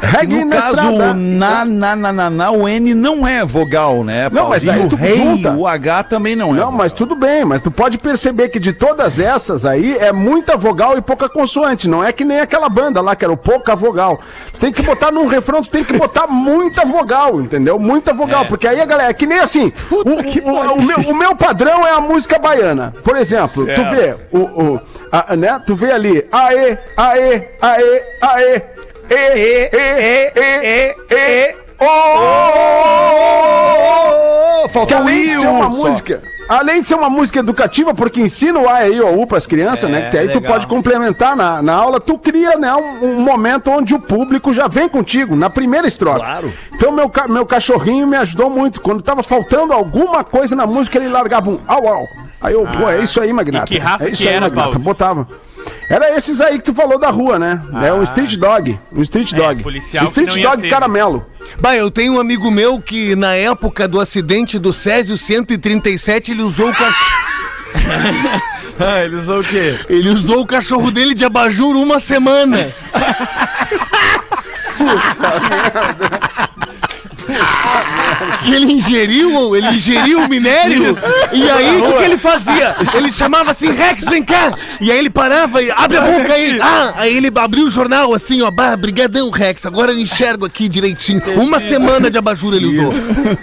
[0.00, 0.90] Reggae É No caso, estrada.
[1.10, 4.28] o na, na, na, na, na, o N não é vogal, né?
[4.30, 5.52] Não, mas aí tu o rei, junta.
[5.52, 6.58] o H também não é.
[6.60, 10.56] Não, mas tudo bem, mas tu pode perceber que de todas essas aí é muita
[10.56, 11.88] vogal e pouca consoante.
[11.88, 14.20] Não é que nem aquela banda lá que era o pouca vogal.
[14.52, 17.78] Tu tem que botar num refrão, tu tem que botar muita vogal, entendeu?
[17.78, 18.46] Muita vogal.
[18.46, 19.72] Porque aí a galera, é que nem assim.
[19.90, 22.94] O, o- o meu, o meu padrão é a música baiana.
[23.02, 24.38] Por exemplo, tu vê o,
[24.74, 24.80] o
[25.10, 25.60] a- né?
[25.66, 28.62] Tu vê ali, aê, aê, aê, aê.
[29.10, 32.98] E, e, e, e, e, e, oh!
[34.68, 36.22] Faltou o ser uma música.
[36.48, 39.46] Além de ser uma música educativa, porque ensina o A e o U para as
[39.46, 40.08] crianças, né?
[40.10, 40.52] Que aí tu legal.
[40.52, 44.66] pode complementar na, na aula, tu cria né, um, um momento onde o público já
[44.66, 46.20] vem contigo, na primeira estrofe.
[46.20, 46.52] Claro.
[46.74, 48.80] Então meu, meu cachorrinho me ajudou muito.
[48.80, 52.04] Quando tava faltando alguma coisa na música, ele largava um au au.
[52.40, 53.66] Aí eu, pô, é isso aí, Magnata.
[53.66, 54.70] E que raça é isso que aí, era, Magnata.
[54.70, 54.84] Pause?
[54.84, 55.28] Botava.
[55.88, 57.60] Era esses aí que tu falou da rua, né?
[57.82, 58.78] É um street dog.
[58.92, 59.62] Um street dog.
[59.62, 60.68] policial que street dog ser.
[60.68, 61.24] caramelo.
[61.60, 66.42] Bah, eu tenho um amigo meu que na época do acidente do Césio 137 ele
[66.42, 67.28] usou o cachorro.
[68.80, 69.76] Ah, ele usou o quê?
[69.88, 72.58] Ele usou o cachorro dele de abajur uma semana.
[78.44, 80.94] que ele ingeriu, ele ingeriu o minério.
[81.32, 82.74] E aí, o que, que ele fazia?
[82.94, 84.52] Ele chamava assim, Rex, vem cá.
[84.80, 86.58] E aí ele parava e abre a boca aí.
[86.60, 88.50] Ah, aí ele abriu o jornal assim, ó.
[88.50, 89.64] Bah, brigadão, Rex.
[89.66, 91.22] Agora eu enxergo aqui direitinho.
[91.36, 92.92] Uma semana de abajur ele usou.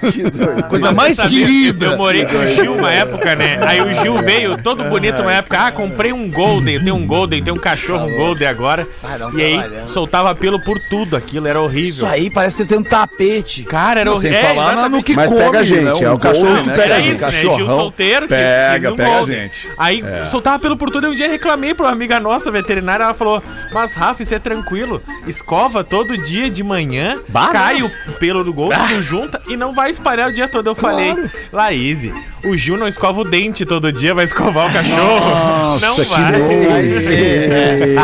[0.69, 1.39] Coisa mais Sabia?
[1.45, 1.85] querida.
[1.85, 3.59] Eu morei com o Gil uma época, né?
[3.65, 5.59] Aí o Gil veio todo bonito uma época.
[5.59, 6.75] Ah, comprei um Golden.
[6.75, 8.87] Eu tenho um Golden, tenho um cachorro, um Golden agora.
[9.03, 11.15] Ah, E aí soltava pelo por tudo.
[11.15, 11.89] Aquilo era horrível.
[11.89, 13.63] Isso aí parece que você tem um tapete.
[13.63, 14.49] Cara, era Sem horrível.
[14.49, 15.91] falar na- no que Mas come, pega a gente, né?
[16.03, 17.01] é o cachorro que né, pega Era cara?
[17.01, 17.31] isso, né?
[17.31, 17.57] Cachorrão.
[17.57, 19.67] Gil solteiro, que Pega, um pega a gente.
[19.77, 20.25] Aí É.
[20.25, 21.07] soltava pelo por tudo.
[21.07, 23.03] E um dia reclamei pra uma amiga nossa, veterinária.
[23.03, 23.41] Ela falou:
[23.73, 25.01] Mas Rafa, isso é tranquilo.
[25.27, 27.15] Escova todo dia de manhã,
[27.51, 30.67] cai o pelo do Golden, tu junta e não vai espalhar o dia todo.
[30.67, 31.15] Eu falei:
[31.51, 32.09] Laís,
[32.43, 35.79] o Gil não escova o dente todo dia, vai escovar o cachorro.
[35.79, 36.89] não que vai.
[36.89, 37.95] Ser.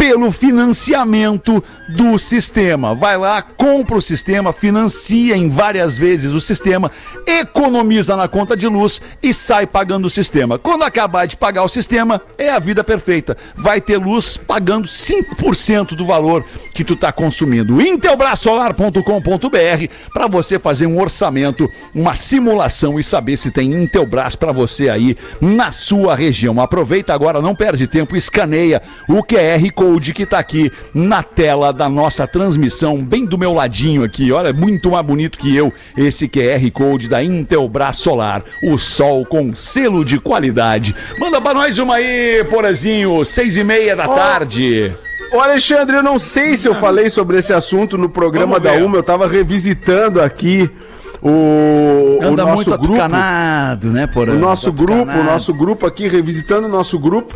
[0.01, 2.95] pelo financiamento do sistema.
[2.95, 6.89] Vai lá, compra o sistema, financia em várias vezes o sistema,
[7.27, 10.57] economiza na conta de luz e sai pagando o sistema.
[10.57, 13.37] Quando acabar de pagar o sistema, é a vida perfeita.
[13.55, 17.79] Vai ter luz pagando 5% do valor que tu está consumindo.
[17.79, 19.01] Intelbrasolar.com.br
[20.11, 25.15] para você fazer um orçamento, uma simulação e saber se tem Intelbras para você aí
[25.39, 26.59] na sua região.
[26.59, 31.89] Aproveita agora, não perde tempo, escaneia o QR Code que está aqui na tela da
[31.89, 34.31] nossa transmissão, bem do meu ladinho aqui.
[34.31, 39.53] Olha, muito mais bonito que eu, esse QR Code da Intelbras Solar, o sol com
[39.55, 40.95] selo de qualidade.
[41.19, 44.95] Manda para nós uma aí, Porazinho, seis e meia da tarde.
[45.33, 48.73] Ô Alexandre, eu não sei se eu falei sobre esse assunto no programa da.
[48.73, 50.69] UMA, eu tava revisitando aqui
[51.21, 52.97] o, o Anda nosso muito grupo.
[53.89, 54.33] né, Porã?
[54.33, 57.33] O nosso grupo, o nosso grupo aqui, revisitando o nosso grupo.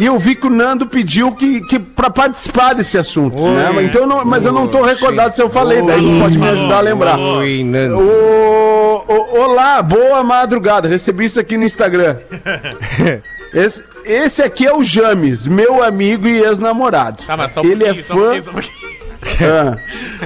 [0.00, 3.70] E eu vi que o Nando pediu que, que para participar desse assunto, né?
[3.74, 6.38] Mas, então, eu não- mas eu não tô recordado se eu falei, daí tu pode
[6.38, 7.18] me ajudar a lembrar.
[7.18, 7.98] Oi, Nando.
[7.98, 10.88] Ô, ô, olá, boa madrugada.
[10.88, 12.16] Recebi isso aqui no Instagram.
[13.52, 17.24] Esse, esse aqui é o James, meu amigo e ex-namorado.
[17.26, 18.40] Tá, mas só um Ele é fã.
[18.40, 18.54] só um.
[19.42, 19.76] Ah,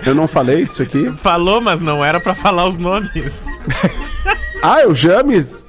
[0.07, 1.11] eu não falei disso aqui?
[1.23, 3.43] Falou, mas não era pra falar os nomes.
[4.63, 5.64] Ah, é o James?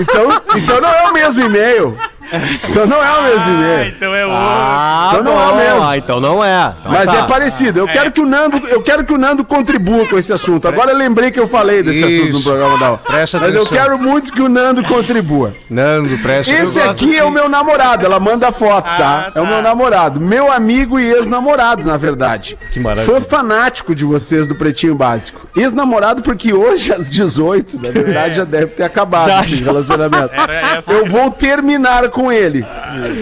[0.00, 1.96] Então, então não é o mesmo e-mail.
[2.68, 4.38] Então não é o mesmo Ah, então é outro.
[4.38, 5.56] Ah, Então não é bom.
[5.56, 5.82] mesmo.
[5.82, 6.74] Ah, então não é.
[6.80, 7.16] Então Mas tá.
[7.16, 7.78] é parecido.
[7.80, 10.66] Eu quero que o Nando, eu quero que o Nando contribua com esse assunto.
[10.68, 12.22] Agora eu lembrei que eu falei desse Isso.
[12.22, 13.78] assunto no programa da Presta Mas eu atenção.
[13.78, 15.54] quero muito que o Nando contribua.
[15.70, 17.34] Nando, presta Esse Eu aqui gosto é o assim.
[17.34, 19.26] meu namorado, ela manda foto, tá?
[19.28, 19.50] Ah, É o tá.
[19.50, 22.58] meu namorado, meu amigo e ex-namorado, na verdade.
[22.72, 23.20] Que maravilha.
[23.20, 25.46] Fã fanático de vocês do Pretinho Básico.
[25.56, 30.30] Ex-namorado porque hoje às 18, na verdade, já deve ter acabado esse relacionamento.
[30.32, 30.92] Era essa.
[30.92, 32.64] Eu vou terminar com ele.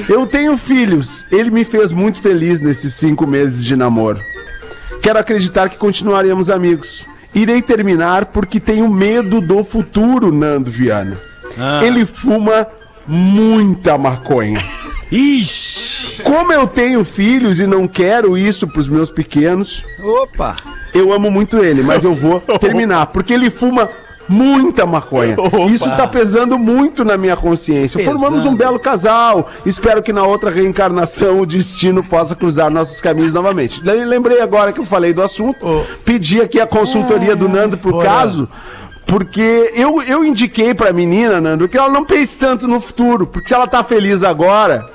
[0.09, 1.25] Eu tenho filhos.
[1.31, 4.21] Ele me fez muito feliz nesses cinco meses de namoro.
[5.03, 7.07] Quero acreditar que continuaremos amigos.
[7.35, 11.19] Irei terminar porque tenho medo do futuro, Nando Viana.
[11.83, 12.67] Ele fuma
[13.07, 14.63] muita maconha.
[15.11, 16.23] Ixi!
[16.23, 20.57] Como eu tenho filhos e não quero isso pros meus pequenos, Opa!
[20.93, 23.89] eu amo muito ele, mas eu vou terminar, porque ele fuma
[24.29, 25.37] muita maconha.
[25.71, 27.99] Isso tá pesando muito na minha consciência.
[27.99, 28.19] Pesando.
[28.19, 29.51] Formamos um belo casal.
[29.67, 33.81] Espero que na outra reencarnação o destino possa cruzar nossos caminhos novamente.
[33.83, 37.91] Le- Lembrei agora que eu falei do assunto, pedi aqui a consultoria do Nando pro
[37.93, 38.05] Porra.
[38.05, 38.49] caso.
[39.07, 43.27] Porque eu, eu indiquei pra menina, Nando, que ela não pense tanto no futuro.
[43.27, 44.87] Porque se ela tá feliz agora,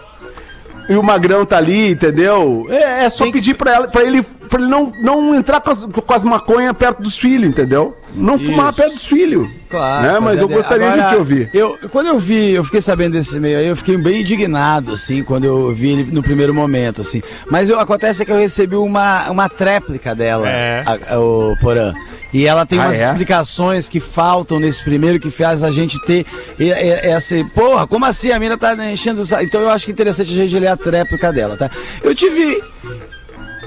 [0.90, 2.66] e o Magrão tá ali, entendeu?
[2.70, 5.86] É, é só pedir pra, ela, pra ele, pra ele não, não entrar com as,
[5.86, 7.96] com as maconhas perto dos filhos, entendeu?
[8.16, 9.48] Não fumar perto dos filhos.
[9.70, 10.08] Claro.
[10.14, 10.20] Né?
[10.20, 11.50] Mas eu de- gostaria de Agora, te ouvir.
[11.54, 15.22] Eu, quando eu vi, eu fiquei sabendo desse meio aí, eu fiquei bem indignado, assim,
[15.24, 17.22] quando eu vi ele no primeiro momento, assim.
[17.52, 20.84] Mas eu, acontece que eu recebi uma, uma tréplica dela, É.
[20.86, 21.94] a- a- o Porã.
[22.32, 23.06] E ela tem Ah, umas é?
[23.06, 26.26] explicações que faltam nesse primeiro que faz a gente ter
[26.60, 27.36] essa.
[27.56, 28.32] Porra, como assim?
[28.32, 29.42] A mina tá enchendo o.
[29.42, 31.70] Então eu acho que é interessante a gente ler a tréplica dela, tá?
[32.04, 32.62] Eu tive.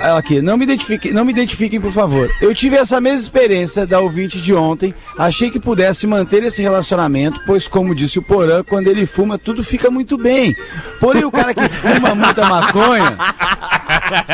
[0.03, 2.29] Olha Aqui, não me, identifiquem, não me identifiquem, por favor.
[2.41, 4.93] Eu tive essa mesma experiência da ouvinte de ontem.
[5.17, 9.63] Achei que pudesse manter esse relacionamento, pois, como disse o Porã, quando ele fuma, tudo
[9.63, 10.55] fica muito bem.
[10.99, 13.17] Porém, o cara que fuma muita maconha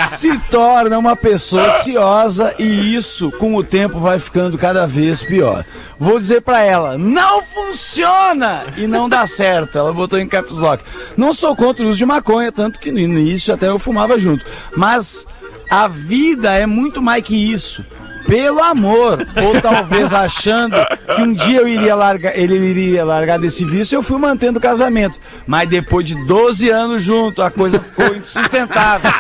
[0.09, 5.65] se torna uma pessoa ociosa e isso, com o tempo, vai ficando cada vez pior.
[5.99, 8.65] Vou dizer pra ela, não funciona!
[8.77, 9.79] E não dá certo.
[9.79, 10.83] Ela botou em caps lock.
[11.17, 14.45] Não sou contra o uso de maconha, tanto que no início até eu fumava junto.
[14.77, 15.27] Mas
[15.71, 17.85] a vida é muito mais que isso.
[18.27, 20.77] Pelo amor, ou talvez achando
[21.17, 24.63] que um dia eu iria largar, ele iria largar desse vício, eu fui mantendo o
[24.63, 25.19] casamento.
[25.47, 29.11] Mas depois de 12 anos junto, a coisa ficou insustentável.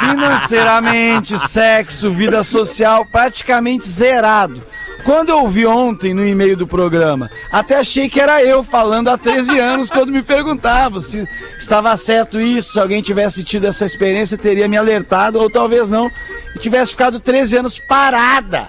[0.00, 4.62] Financeiramente, sexo, vida social praticamente zerado.
[5.06, 9.16] Quando eu ouvi ontem no e-mail do programa, até achei que era eu falando há
[9.16, 14.36] 13 anos quando me perguntavam se estava certo isso, se alguém tivesse tido essa experiência
[14.36, 16.10] teria me alertado ou talvez não,
[16.56, 18.66] e tivesse ficado 13 anos parada,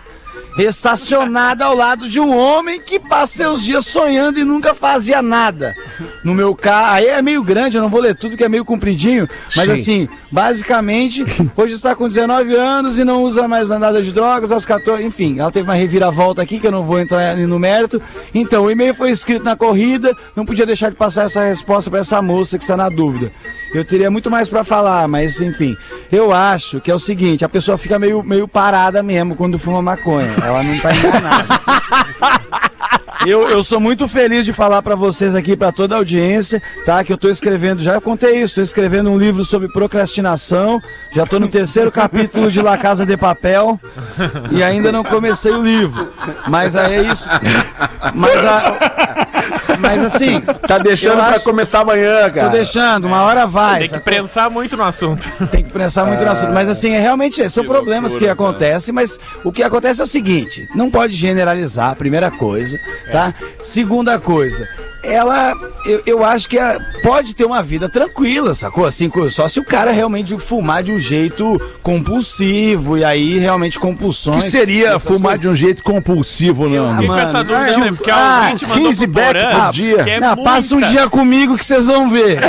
[0.63, 5.75] estacionada ao lado de um homem que passa seus dias sonhando e nunca fazia nada.
[6.23, 8.65] No meu carro, aí é meio grande, eu não vou ler tudo que é meio
[8.65, 11.23] compridinho, mas assim, basicamente,
[11.55, 15.39] hoje está com 19 anos e não usa mais nada de drogas, aos 14, enfim,
[15.39, 18.01] ela teve uma reviravolta aqui que eu não vou entrar no mérito.
[18.33, 21.99] Então, o e-mail foi escrito na corrida, não podia deixar de passar essa resposta para
[21.99, 23.31] essa moça que está na dúvida.
[23.73, 25.75] Eu teria muito mais para falar, mas enfim,
[26.11, 29.81] eu acho que é o seguinte, a pessoa fica meio, meio parada mesmo quando fuma
[29.81, 31.47] maconha, ela não tá enganada.
[33.25, 37.03] Eu, eu sou muito feliz de falar pra vocês aqui, pra toda a audiência, tá?
[37.03, 40.79] Que eu tô escrevendo, já contei isso, tô escrevendo um livro sobre procrastinação,
[41.11, 43.77] já tô no terceiro capítulo de La Casa de Papel
[44.51, 46.07] e ainda não comecei o livro.
[46.47, 47.27] Mas aí é isso.
[48.13, 49.26] Mas, a,
[49.79, 52.49] mas assim, Tá deixando pra acho- começar amanhã, tô cara.
[52.49, 53.79] deixando, uma hora vai.
[53.79, 54.13] Tem que sacou?
[54.13, 55.27] pensar muito no assunto.
[55.51, 56.51] Tem que pensar muito no assunto.
[56.53, 60.67] Mas assim, é realmente são problemas que acontecem, mas o que acontece é o seguinte:
[60.75, 62.77] não pode generalizar, primeira coisa,
[63.11, 63.33] tá?
[63.61, 64.67] Segunda coisa.
[65.03, 65.53] Ela,
[65.85, 68.85] eu, eu acho que a- pode ter uma vida tranquila, sacou?
[68.85, 73.81] Assim, só se o cara realmente fumar de um jeito compulsivo e aí realmente O
[73.81, 74.43] compulsões.
[74.43, 75.41] que seria fumar coisas.
[75.41, 76.63] de um jeito compulsivo?
[76.65, 77.91] Fiquei com mano, essa dúvida, ah, né?
[77.91, 80.03] uns- Porque ah, ouvinte mandou 15 pro back Porã, por dia.
[80.03, 82.39] que é Não, passa um dia comigo que vocês vão ver.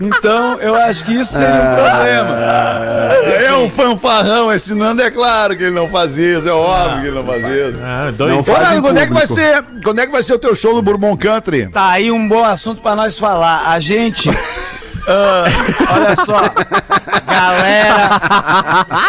[0.00, 2.38] Então, eu acho que isso seria um problema.
[3.44, 7.06] É um fanfarrão, esse Nando é claro que ele não faz isso, é óbvio que
[7.08, 7.78] ele não faz isso.
[7.82, 8.48] Ah, dois.
[8.48, 9.64] Ô, Nando, quando é que vai ser?
[9.84, 11.68] Quando é que vai ser o teu show no Bourbon Country?
[11.68, 13.68] Tá aí um bom assunto pra nós falar.
[13.68, 14.30] A gente.
[15.10, 15.44] ah,
[15.94, 16.40] olha só,
[17.26, 18.10] galera.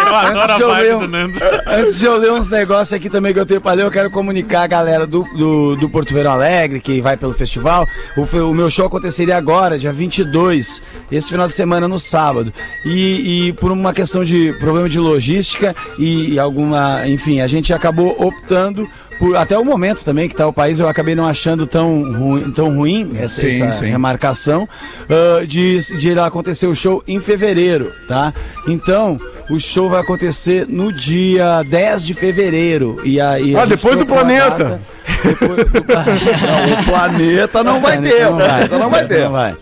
[0.07, 1.39] Eu adoro a Antes de eu vibe ler um- do Nando.
[1.67, 4.09] Antes de eu ler uns negócios aqui também que eu tenho pra ler, eu quero
[4.09, 7.87] comunicar a galera do, do, do Porto Verão Alegre, que vai pelo festival.
[8.17, 12.53] O, o meu show aconteceria agora, dia 22, esse final de semana no sábado.
[12.85, 17.07] E, e por uma questão de problema de logística e, alguma.
[17.07, 18.87] Enfim, a gente acabou optando.
[19.21, 22.51] Por, até o momento também que tá o país, eu acabei não achando tão ruim,
[22.51, 23.85] tão ruim essa, Sim, essa sim.
[23.85, 24.67] remarcação
[25.07, 28.33] ah, de, de acontecer o show em fevereiro, tá?
[28.67, 29.15] Então,
[29.47, 32.95] o show vai acontecer no dia 10 de fevereiro.
[33.03, 34.81] E aí, Ah, depois do planeta.
[35.23, 36.81] depois do planeta.
[36.81, 39.23] O planeta não vai ter, o planeta não vai ter.
[39.25, 39.55] Não vai.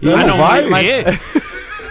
[0.00, 0.62] E Ah, não vai?
[0.66, 1.04] mas-?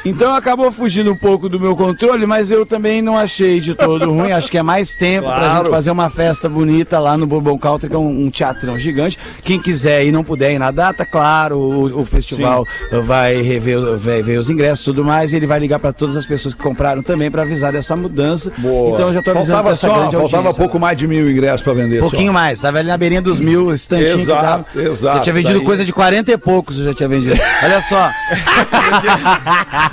[0.06, 4.12] Então acabou fugindo um pouco do meu controle, mas eu também não achei de todo
[4.12, 4.32] ruim.
[4.32, 5.58] Acho que é mais tempo pra Claro.
[5.66, 9.18] gente fazer uma festa bonita lá no Bourbon Country, que é um, um teatrão gigante.
[9.44, 12.66] Quem quiser e não puder ir na data, claro, o, o festival
[13.04, 15.34] vai rever vai ver os ingressos e tudo mais.
[15.34, 18.52] E ele vai ligar pra todas as pessoas que compraram também pra avisar dessa mudança.
[18.58, 18.94] Boa.
[18.94, 19.76] Então eu já tô avisando faltava pra
[20.12, 22.00] só, faltava pouco mais de mil ingressos pra vender.
[22.02, 22.34] pouquinho só.
[22.34, 24.42] mais, tava ali na beirinha dos mil, esse tantinho que Exato,
[24.76, 24.88] tava.
[24.90, 25.18] exato.
[25.18, 27.36] Eu tinha vendido Daí- coisa de 40 e poucos, eu já tinha vendido.
[27.64, 28.10] Olha só.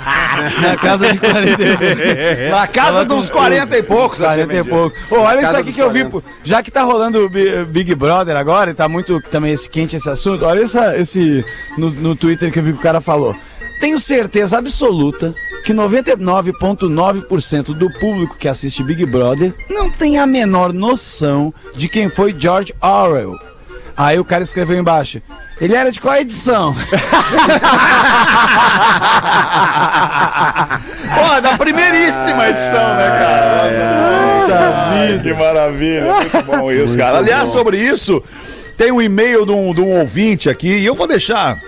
[0.61, 2.49] na casa de 40 e poucos.
[2.51, 4.19] Na casa de uns 40 e poucos.
[4.19, 4.75] eu tinha 40 e vendido.
[4.75, 4.97] pouco.
[5.15, 6.03] Ô, olha isso aqui dos que eu vi.
[6.05, 6.11] 40.
[6.11, 6.23] pô.
[6.43, 9.95] Já que tá rolando o Bi- Big Brother agora, e tá muito também esse quente
[9.95, 11.45] esse assunto, olha essa, esse
[11.77, 13.35] no, no Twitter que eu vi que o cara falou.
[13.79, 15.33] Tenho certeza absoluta
[15.65, 22.09] que 99,9% do público que assiste Big Brother não tem a menor noção de quem
[22.09, 23.37] foi George Orwell.
[24.01, 25.21] Aí o cara escreveu embaixo.
[25.59, 26.73] Ele era de qual edição?
[31.13, 34.89] Pô, da primeiríssima edição, né, cara?
[34.89, 36.13] Ai, que maravilha.
[36.15, 37.19] Muito bom isso, cara.
[37.19, 38.23] Aliás, sobre isso,
[38.75, 41.61] tem um e-mail de um, de um ouvinte aqui e eu vou deixar.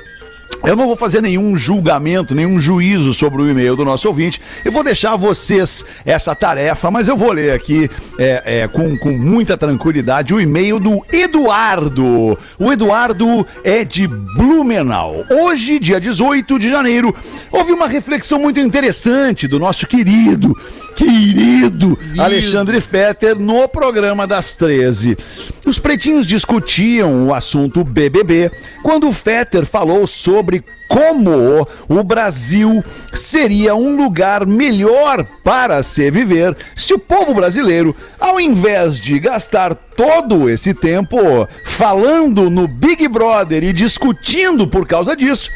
[0.65, 4.41] Eu não vou fazer nenhum julgamento, nenhum juízo sobre o e-mail do nosso ouvinte.
[4.63, 8.97] Eu vou deixar a vocês essa tarefa, mas eu vou ler aqui é, é, com,
[8.97, 12.37] com muita tranquilidade o e-mail do Eduardo.
[12.57, 15.25] O Eduardo é de Blumenau.
[15.29, 17.13] Hoje, dia 18 de janeiro,
[17.51, 20.57] houve uma reflexão muito interessante do nosso querido,
[20.95, 25.17] querido Alexandre Fetter no programa das 13.
[25.65, 30.42] Os pretinhos discutiam o assunto BBB quando o Fetter falou sobre
[30.87, 38.39] como o Brasil seria um lugar melhor para se viver se o povo brasileiro, ao
[38.39, 41.17] invés de gastar todo esse tempo
[41.65, 45.49] falando no Big Brother e discutindo por causa disso,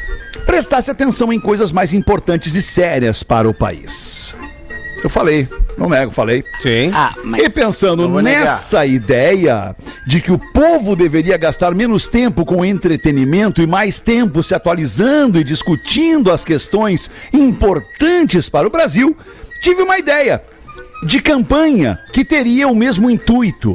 [0.46, 4.34] prestasse atenção em coisas mais importantes e sérias para o país.
[5.02, 6.44] Eu falei, não nego, falei.
[6.60, 6.90] Sim.
[6.92, 8.40] Ah, E pensando vou negar.
[8.40, 9.74] nessa ideia
[10.06, 15.38] de que o povo deveria gastar menos tempo com entretenimento e mais tempo se atualizando
[15.38, 19.16] e discutindo as questões importantes para o Brasil,
[19.62, 20.42] tive uma ideia
[21.06, 23.74] de campanha que teria o mesmo intuito.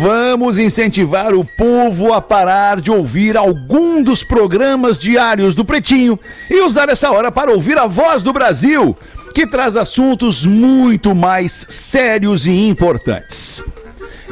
[0.00, 6.60] Vamos incentivar o povo a parar de ouvir algum dos programas diários do Pretinho e
[6.62, 8.96] usar essa hora para ouvir a voz do Brasil,
[9.32, 13.64] que traz assuntos muito mais sérios e importantes.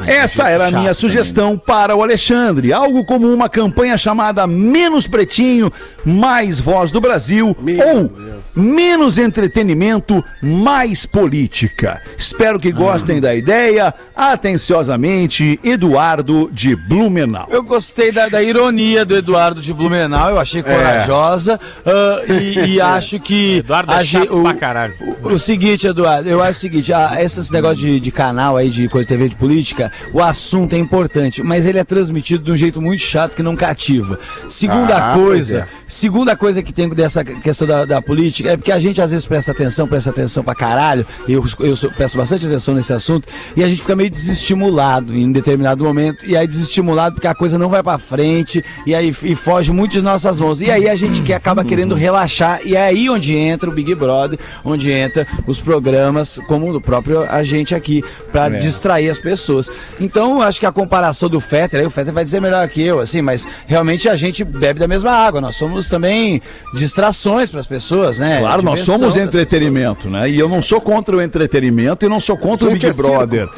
[0.05, 5.71] Essa era a minha sugestão para o Alexandre, algo como uma campanha chamada Menos Pretinho,
[6.05, 8.11] Mais Voz do Brasil ou
[8.55, 12.01] Menos Entretenimento, Mais Política.
[12.17, 13.93] Espero que gostem da ideia.
[14.15, 17.47] Atenciosamente, Eduardo de Blumenau.
[17.49, 22.81] Eu gostei da, da ironia do Eduardo de Blumenau, eu achei corajosa ah, e, e
[22.81, 23.57] acho que.
[23.57, 24.93] Eduardo é chato pra caralho.
[25.23, 28.69] O, o seguinte, Eduardo, eu acho o seguinte: ah, esses negócios de, de canal aí,
[28.69, 32.51] de coisa de TV de política, o assunto é importante, mas ele é transmitido de
[32.51, 34.19] um jeito muito chato que não cativa.
[34.49, 38.71] Segunda Ah, coisa, pois segunda coisa que tem dessa questão da, da política é porque
[38.71, 42.17] a gente às vezes presta atenção, presta atenção pra caralho, e eu, eu sou- presto
[42.17, 46.47] bastante atenção nesse assunto, e a gente fica meio desestimulado em determinado momento, e aí
[46.47, 50.39] desestimulado porque a coisa não vai pra frente, e aí e foge muito de nossas
[50.39, 50.61] mãos.
[50.61, 53.93] E aí a gente que acaba querendo relaxar, e é aí onde entra o Big
[53.95, 59.69] Brother, onde entra os programas, como o próprio a gente aqui, pra distrair as pessoas.
[59.99, 62.81] Então, eu acho que a comparação do Fetter, aí o Fetter vai dizer melhor que
[62.81, 66.41] eu, assim, mas realmente a gente bebe da mesma água, nós somos somos também
[66.73, 68.39] distrações para as pessoas, né?
[68.39, 70.29] Claro, nós somos entretenimento, né?
[70.29, 73.49] E eu não sou contra o entretenimento e não sou contra o Big é Brother.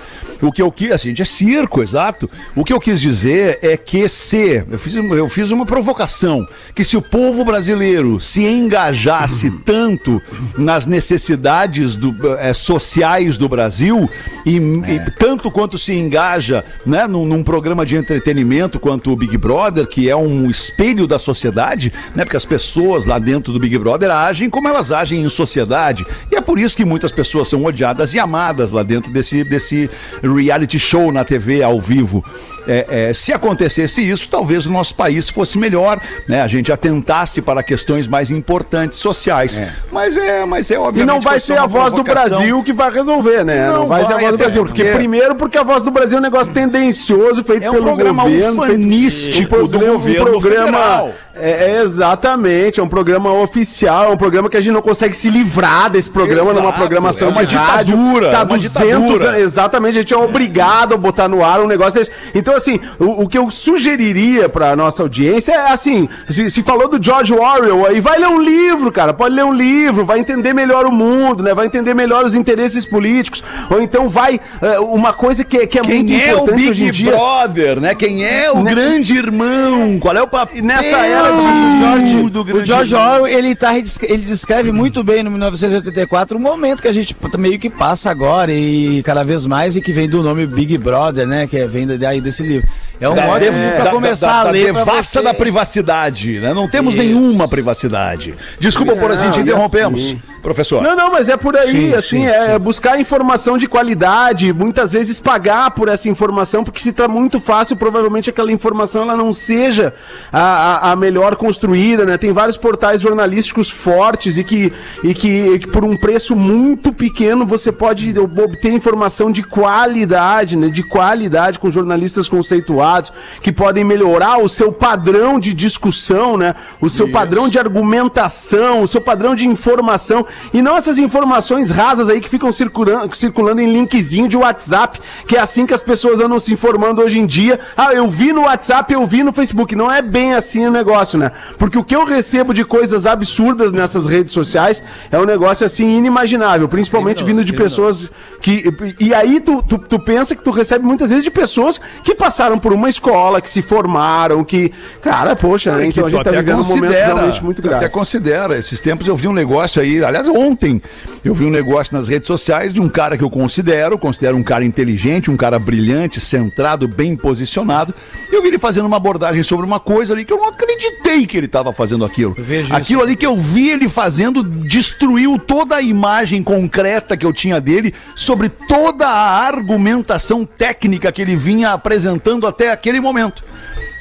[0.42, 2.30] O que eu quis, a gente é circo, exato.
[2.56, 6.46] O que eu quis dizer é que se, eu fiz, eu fiz uma provocação,
[6.76, 10.22] que se o povo brasileiro se engajasse tanto
[10.58, 14.10] nas necessidades do, eh, sociais do Brasil,
[14.46, 19.38] e, e tanto quanto se engaja né, num, num programa de entretenimento quanto o Big
[19.38, 22.24] Brother, que é um espelho da sociedade, né?
[22.24, 26.06] Porque as pessoas lá dentro do Big Brother agem como elas agem em sociedade.
[26.32, 29.90] E é por isso que muitas pessoas são odiadas e amadas lá dentro desse, desse
[30.22, 32.24] reality show na TV ao vivo.
[32.66, 36.00] É, é, se acontecesse isso, talvez o nosso país fosse melhor,
[36.30, 36.42] né?
[36.42, 39.62] A gente atentasse para questões mais importantes sociais.
[39.92, 41.14] Mas é, mas é E obviamente.
[41.14, 42.04] não vai ser a voz do.
[42.04, 43.68] Brasil que vai resolver, né?
[43.68, 44.66] Não, Não vai, ser a voz do Brasil.
[44.66, 47.86] Porque, primeiro, porque a voz do Brasil é um negócio tendencioso, feito É um pelo
[47.86, 48.62] programa governo.
[48.64, 51.14] feito- ufanístico um do um programa federal.
[51.36, 55.16] é, é exatamente, é um programa oficial, é um programa que a gente não consegue
[55.16, 57.96] se livrar desse programa Exato, numa programação é uma de rádio.
[57.96, 59.40] ditadura, Tá é uma 200 ditadura.
[59.40, 62.12] Exatamente, a gente é obrigado a botar no ar um negócio desse.
[62.34, 66.88] Então, assim, o, o que eu sugeriria pra nossa audiência é assim: se, se falou
[66.88, 69.14] do George Orwell aí, vai ler um livro, cara.
[69.14, 71.54] Pode ler um livro, vai entender melhor o mundo, né?
[71.54, 73.44] Vai entender melhor os interesses políticos.
[73.70, 74.40] Ou então vai.
[74.62, 77.12] é, uma coisa que, que é muito Quem é o importante hoje em Big dia.
[77.12, 77.96] Brother, né?
[77.96, 80.00] Quem é o grande irmão?
[80.00, 80.64] Qual é o papel?
[80.64, 82.18] Nessa era de- George,
[82.54, 82.96] o George?
[82.96, 87.60] Orwell, ele, tá, ele descreve muito bem no 1984 o momento que a gente meio
[87.60, 91.48] que passa agora e cada vez mais e que vem do nome Big Brother, né?
[91.48, 92.68] Que é, vem daí desse livro.
[93.00, 94.74] É um Da- ótimo da- pra da- começar da, a ler.
[94.74, 96.54] devassa da privacidade, né?
[96.54, 97.04] Não temos Isso.
[97.04, 98.34] nenhuma privacidade.
[98.60, 100.84] Desculpa por assim Não, te e interrompemos, assim- professor.
[100.84, 104.92] Não, não, mas é por aí, Sim, assim, sim, é buscar informação de qualidade, muitas
[104.92, 109.34] vezes pagar por essa informação, porque se tá muito fácil, provavelmente aquela informação ela não
[109.34, 109.94] seja
[110.32, 112.18] a, a, a melhor construída, né?
[112.18, 116.92] Tem vários portais jornalísticos fortes e que, e que, e que por um preço muito
[116.92, 120.68] pequeno você pode obter informação de qualidade, né?
[120.68, 126.54] De qualidade com jornalistas conceituados que podem melhorar o seu padrão de discussão, né?
[126.82, 132.10] O seu padrão de argumentação, o seu padrão de informação e não essas informações rasas
[132.10, 136.20] aí que ficam circulando, circulando em linkzinho de WhatsApp, que é assim que as pessoas
[136.20, 137.60] andam se informando hoje em dia.
[137.76, 139.76] Ah, eu vi no WhatsApp, eu vi no Facebook.
[139.76, 141.32] Não é bem assim o negócio, né?
[141.58, 145.98] Porque o que eu recebo de coisas absurdas nessas redes sociais é um negócio assim
[145.98, 148.12] inimaginável, principalmente vindo de pessoas
[148.42, 148.64] que.
[149.00, 152.60] E aí tu, tu, tu pensa que tu recebe muitas vezes de pessoas que passaram
[152.60, 154.72] por uma escola, que se formaram, que.
[155.02, 157.78] Cara, poxa, que então a gente tá vivendo um momento considera, realmente muito grave.
[157.78, 158.58] até considera.
[158.58, 160.82] Esses tempos eu vi um negócio aí, aliás, ontem
[161.24, 164.44] eu vi um negócio nas redes sociais de um cara que eu considero, considero um
[164.44, 167.94] cara inteligente, um cara brilhante, centrado, bem posicionado.
[168.32, 171.38] Eu vi ele fazendo uma abordagem sobre uma coisa ali que eu não acreditei que
[171.38, 172.36] ele estava fazendo aquilo.
[172.76, 177.60] Aquilo ali que eu vi ele fazendo destruiu toda a imagem concreta que eu tinha
[177.60, 183.44] dele sobre toda a argumentação técnica que ele vinha apresentando até aquele momento.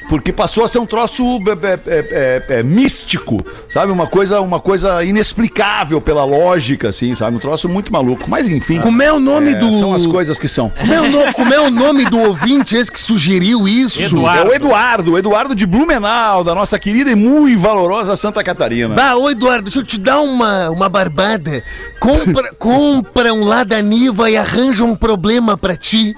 [0.09, 1.23] Porque passou a ser um troço
[1.63, 3.39] é, é, é, é, místico,
[3.73, 3.91] sabe?
[3.93, 7.37] Uma coisa, uma coisa inexplicável pela lógica, assim, sabe?
[7.37, 8.29] Um troço muito maluco.
[8.29, 8.81] Mas enfim.
[8.81, 9.79] Como é o nome é, do.
[9.79, 10.71] São as coisas que são.
[10.71, 14.01] Como é, o no- como é o nome do ouvinte esse que sugeriu isso?
[14.03, 14.49] Eduardo.
[14.49, 18.95] É o Eduardo, o Eduardo de Blumenau, da nossa querida e muito valorosa Santa Catarina.
[18.95, 21.63] Bah, ô Eduardo, deixa eu te dar uma, uma barbada.
[21.99, 26.15] Compra, compra um lá da Niva e arranja um problema pra ti.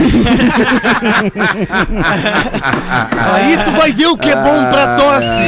[3.32, 5.42] Aí tu vai ver o que é bom pra tosse.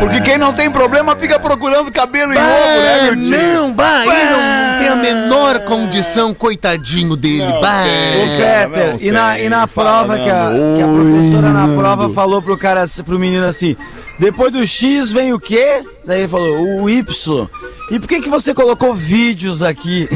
[0.00, 3.30] Porque quem não tem problema fica procurando cabelo em ovo, né, Bah, meu tio?
[3.30, 7.52] não, bah, ele não tem a menor condição, coitadinho dele.
[7.60, 7.84] Bah.
[7.84, 10.76] Ô, Fetter, não e na, tem, e na prova que a, não.
[10.76, 13.76] que a professora na prova falou pro cara, pro menino assim,
[14.20, 15.82] depois do X vem o quê?
[16.04, 17.48] Daí ele falou, o Y.
[17.90, 20.06] E por que que você colocou vídeos aqui?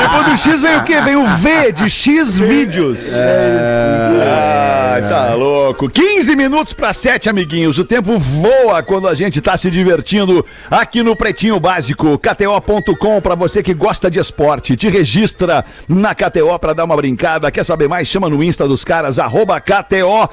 [0.00, 1.00] Depois do X vem o quê?
[1.00, 3.12] Vem o V de X vídeos.
[3.12, 5.88] É Ai, tá louco.
[5.88, 7.78] 15 minutos para 7, amiguinhos.
[7.78, 12.18] O tempo voa quando a gente tá se divertindo aqui no Pretinho Básico.
[12.18, 14.76] KTO.com para você que gosta de esporte.
[14.76, 17.50] Te registra na KTO para dar uma brincada.
[17.50, 18.06] Quer saber mais?
[18.06, 20.28] Chama no Insta dos caras, arroba KTO,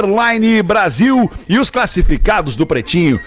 [0.00, 3.20] underline Brasil e os classificados do Pretinho.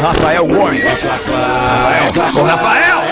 [0.00, 0.84] Rafael Gomes.
[1.04, 2.12] Rafael.
[2.44, 3.02] Rafael.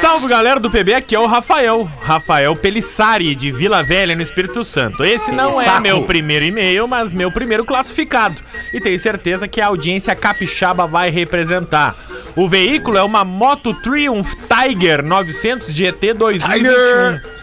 [0.00, 1.90] Salve galera do PB, aqui é o Rafael.
[2.00, 5.04] Rafael Pelissari, de Vila Velha, no Espírito Santo.
[5.04, 8.40] Esse não é meu primeiro e-mail, mas meu primeiro classificado.
[8.72, 11.96] E tenho certeza que a audiência capixaba vai representar.
[12.36, 17.33] O veículo é uma Moto Triumph Tiger 900 GT 2021.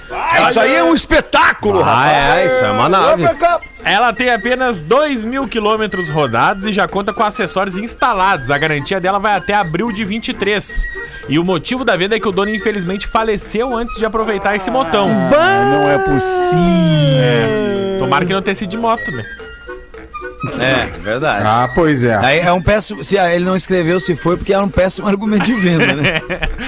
[0.49, 2.37] Isso aí é um espetáculo, Ah, rapaz.
[2.37, 3.23] é, isso é uma nave.
[3.83, 8.51] Ela tem apenas 2 mil quilômetros rodados e já conta com acessórios instalados.
[8.51, 10.83] A garantia dela vai até abril de 23.
[11.29, 14.69] E o motivo da venda é que o dono, infelizmente, faleceu antes de aproveitar esse
[14.69, 15.07] motão.
[15.09, 17.99] Não é possível.
[17.99, 19.23] Tomara que não tenha sido de moto, né?
[20.59, 21.43] É, verdade.
[21.45, 22.15] Ah, pois é.
[22.15, 23.03] Aí é um péssimo.
[23.03, 26.13] Se ele não escreveu se foi, porque era um péssimo argumento de venda, né?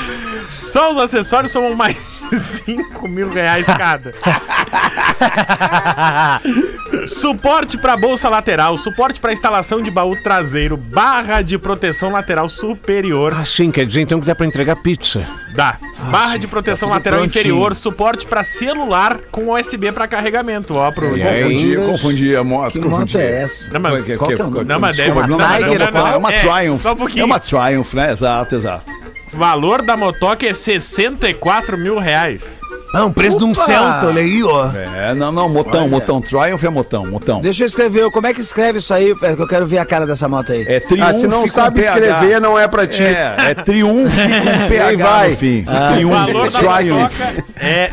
[0.58, 4.14] Só os acessórios somam mais 5 mil reais cada.
[7.08, 13.34] suporte para bolsa lateral, suporte para instalação de baú traseiro, barra de proteção lateral superior.
[13.38, 15.26] Ah, sim, quer dizer então que dá pra entregar pizza.
[15.56, 15.78] Dá.
[16.12, 17.42] Barra de proteção lateral prontinho.
[17.42, 20.76] inferior, suporte para celular com USB para carregamento.
[20.76, 21.18] Ó, pro.
[21.18, 21.24] E?
[21.24, 22.74] Confundi, ainda- confundi a moto.
[22.74, 23.14] Que confundi.
[23.14, 23.74] moto é essa?
[23.74, 24.66] Não, mas, Que- Qual que é o que- nome?
[24.66, 26.82] não, mas deve- não, não, não, não, não, não, não, é uma é, Triumph.
[26.82, 27.22] só um pouquinho.
[27.22, 28.12] É uma Triumph, né?
[28.12, 28.92] Exato, exato.
[29.34, 32.60] Valor da motoca é 64 mil reais.
[32.96, 33.56] Ah, um preço de um!
[33.56, 34.70] Celta, olha aí, ó.
[34.72, 36.22] É, não, não, motão, motão.
[36.22, 37.42] Triumph é motão, motão.
[37.42, 38.12] Deixa eu escrever.
[38.12, 39.16] Como é que escreve isso aí?
[39.24, 40.64] É que eu quero ver a cara dessa moto aí.
[40.68, 41.96] É Triumph Ah, se não sabe PH.
[41.98, 43.02] escrever, não é pra ti.
[43.02, 45.30] É, é Triumph com PH vai.
[45.32, 45.66] no fim.
[45.68, 46.60] O Triumph, valor da
[47.60, 47.90] é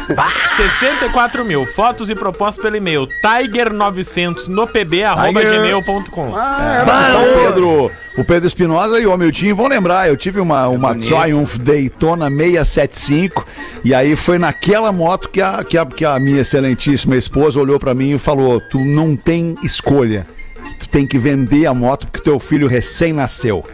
[0.56, 1.64] 64 mil.
[1.64, 6.28] Fotos e propostas pelo e-mail tiger900 no pb.gmail.com.
[6.28, 10.08] Então, o Pedro, o Pedro Espinosa e o Hamilton vão lembrar.
[10.08, 13.46] Eu tive uma, uma Triumph Daytona 675
[13.84, 17.78] e aí foi naquela moto que a, que a, que a minha excelentíssima esposa olhou
[17.78, 20.26] pra mim e falou: Tu não tem escolha.
[20.78, 23.64] Tu tem que vender a moto porque teu filho recém nasceu.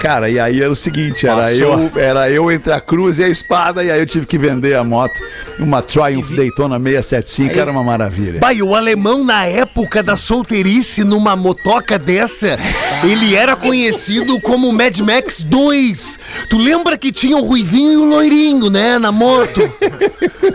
[0.00, 3.28] Cara, e aí era o seguinte, era eu, era eu entre a cruz e a
[3.28, 5.14] espada, e aí eu tive que vender a moto.
[5.58, 8.40] Uma Triumph Daytona 675, era uma maravilha.
[8.40, 12.58] Bah, e o alemão, na época da solteirice, numa motoca dessa,
[13.02, 16.18] ele era conhecido como Mad Max 2.
[16.50, 19.60] Tu lembra que tinha o Ruivinho e o Loirinho, né, na moto?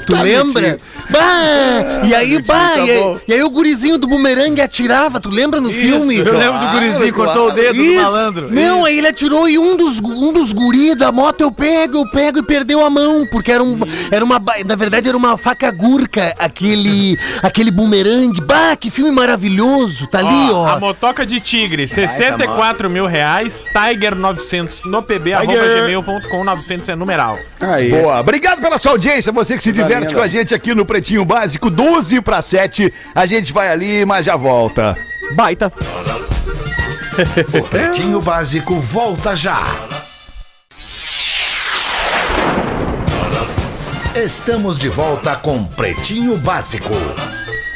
[0.05, 0.79] Tu lembra?
[1.09, 3.19] Bah, e aí, bah, tá e, aí, bom.
[3.27, 6.17] e aí o gurizinho do bumerangue atirava, tu lembra no filme?
[6.17, 7.31] Eu lembro do gurizinho, claro.
[7.31, 8.03] cortou o dedo do Isso.
[8.03, 8.53] malandro.
[8.53, 12.09] Não, aí ele atirou e um dos, um dos guri da moto eu pego, eu
[12.09, 13.79] pego e perdeu a mão, porque era, um,
[14.11, 14.41] era uma.
[14.65, 18.41] Na verdade, era uma faca gurca, aquele, aquele bumerangue.
[18.41, 20.67] Bah, que filme maravilhoso, tá ali, ó.
[20.67, 23.65] A motoca de tigre, 64 mil reais.
[23.73, 26.43] Tiger 900 no pb.gmail.com.
[26.43, 27.37] 900 é numeral.
[27.59, 27.89] Aí.
[27.89, 31.25] Boa, obrigado pela sua audiência, você que se diverte com a gente aqui no Pretinho
[31.25, 32.91] Básico, 12 para 7.
[33.13, 34.97] A gente vai ali, mas já volta.
[35.35, 35.71] Baita.
[37.69, 39.61] Pretinho Básico volta já.
[44.15, 46.93] Estamos de volta com Pretinho Básico.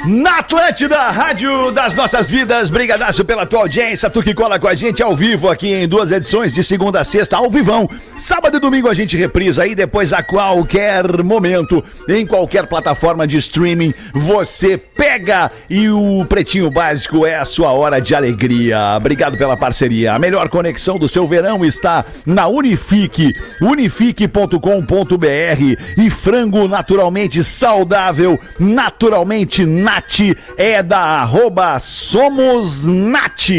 [0.05, 4.75] Na Atlântida, Rádio das Nossas Vidas, brigadaço pela tua audiência, tu que cola com a
[4.75, 7.89] gente ao vivo aqui em duas edições de segunda a sexta, ao vivão.
[8.17, 13.37] Sábado e domingo a gente reprisa aí depois a qualquer momento, em qualquer plataforma de
[13.37, 18.95] streaming, você pega e o Pretinho Básico é a sua hora de alegria.
[18.97, 20.13] Obrigado pela parceria.
[20.13, 23.31] A melhor conexão do seu verão está na Unifique,
[23.61, 24.57] unifique.com.br
[25.97, 30.19] e frango naturalmente saudável, naturalmente Nat
[30.57, 33.49] é da arroba Somos Nat.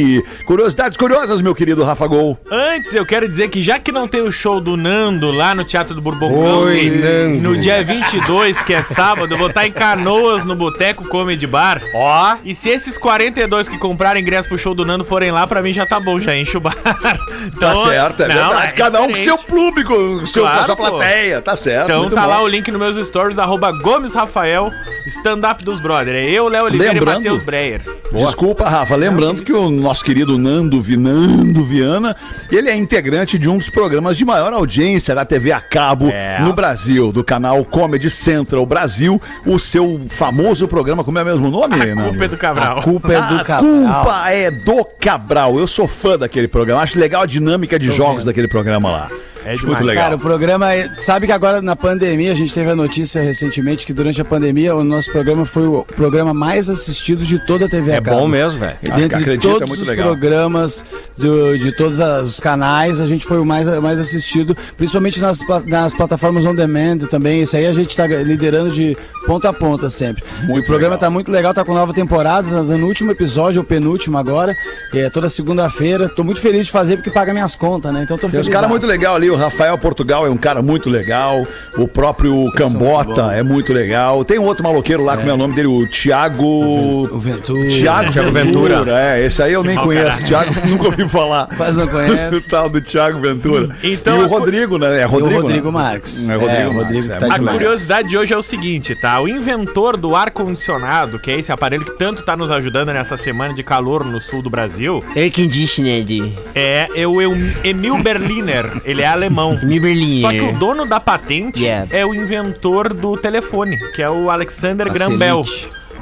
[0.46, 2.36] Curiosidades curiosas, meu querido Rafa Gol.
[2.50, 5.62] Antes, eu quero dizer que já que não tem o show do Nando lá no
[5.64, 6.32] Teatro do Bourbon
[6.64, 7.40] Oi, Nando.
[7.40, 11.80] no dia 22, que é sábado, eu vou estar em Canoas, no Boteco Comedy Bar.
[11.94, 12.36] Ó.
[12.44, 15.72] E se esses 42 que compraram ingresso pro show do Nando forem lá, pra mim
[15.72, 16.74] já tá bom, já enche o bar.
[16.74, 17.16] Tá
[17.46, 18.66] Então, certo, é não, verdade.
[18.66, 20.90] é Cada um com seu público, com seu, com Claro, sua pô.
[20.90, 21.40] plateia.
[21.40, 21.84] Tá certo.
[21.84, 22.28] Então tá bom.
[22.28, 24.72] lá o link nos meus stories, arroba Gomes Rafael,
[25.06, 26.14] stand-up dos brother.
[26.16, 27.82] É eu, Léo Oliveira Lembrando- e Matheus Breyer.
[28.12, 28.94] Desculpa, Rafa.
[28.96, 32.14] Lembrando que o nosso querido Nando, Vi- Nando Viana,
[32.50, 36.38] ele é integrante de um dos programas de maior audiência da TV a cabo É.
[36.40, 41.50] no Brasil, do canal Comedy Central Brasil, o seu famoso programa, como é o mesmo
[41.50, 42.08] nome, A Nando?
[42.10, 42.78] culpa é do Cabral.
[42.78, 43.62] A culpa é do A Cabral.
[43.62, 45.58] culpa é do Cabral.
[45.58, 46.82] Eu sou fã daquele programa.
[46.82, 49.08] Acho legal a dinâmica de jogos daquele programa lá.
[49.44, 49.62] É demais.
[49.62, 50.04] muito legal.
[50.04, 50.72] Cara, o programa.
[50.74, 54.24] é- Sabe que agora na pandemia, a gente teve a notícia recentemente que durante a
[54.24, 58.26] pandemia o nosso programa foi o programa mais assistido de toda a TV É bom
[58.26, 58.76] mesmo, velho.
[58.82, 60.06] Dentre acredito, é todos muito os legal.
[60.08, 60.84] programas
[61.16, 65.92] do- de todos os canais, a gente foi o mais, mais assistido, principalmente nas, nas
[65.94, 67.42] plataformas on demand também.
[67.42, 70.22] Isso aí a gente está liderando de ponta a ponta sempre.
[70.44, 70.98] Muito o programa legal.
[70.98, 74.54] tá muito legal, tá com nova temporada, tá no último episódio, o penúltimo agora,
[74.90, 76.08] que é toda segunda-feira.
[76.08, 78.02] Tô muito feliz de fazer porque paga minhas contas, né?
[78.04, 78.46] Então tô Tem feliz.
[78.48, 81.46] uns caras muito legal ali, o Rafael Portugal é um cara muito legal.
[81.76, 84.24] O próprio Cambota é muito legal.
[84.24, 85.68] Tem um outro maloqueiro lá, como é o nome dele?
[85.68, 86.44] O Thiago.
[86.44, 87.68] O Ventura.
[87.68, 88.78] Thiago Thiago Ventura.
[88.78, 89.00] Ventura.
[89.00, 90.22] É, esse aí eu nem mau conheço.
[90.24, 91.48] Thiago, nunca ouvi falar.
[91.56, 92.34] Quase não conhece.
[92.34, 93.68] o tal do Thiago Ventura.
[93.82, 94.98] Então, e o cu- Rodrigo, né?
[95.00, 95.72] É E o Rodrigo, Rodrigo né?
[95.72, 96.28] Marques.
[96.28, 98.36] É, Rodrigo É, o Marques, Rodrigo é que tá muito A curiosidade de hoje é
[98.36, 99.20] o seguinte, tá?
[99.20, 103.52] O inventor do ar-condicionado, que é esse aparelho que tanto tá nos ajudando nessa semana
[103.54, 108.80] de calor no sul do Brasil, Air conditioner de é, é o Eu- Emil Berliner.
[108.84, 109.23] Ele é alemão.
[109.80, 110.20] Berlin.
[110.20, 111.88] Só que o dono da patente Yeah.
[111.96, 115.42] é o inventor do telefone, que é o Alexander Graham Bell.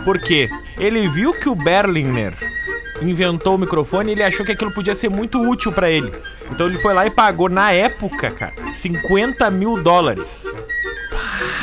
[0.04, 0.48] Por quê?
[0.78, 2.34] Ele viu que o Berliner
[3.00, 6.12] inventou o microfone e ele achou que aquilo podia ser muito útil pra ele.
[6.50, 10.44] Então ele foi lá e pagou, na época, cara, 50 mil dólares.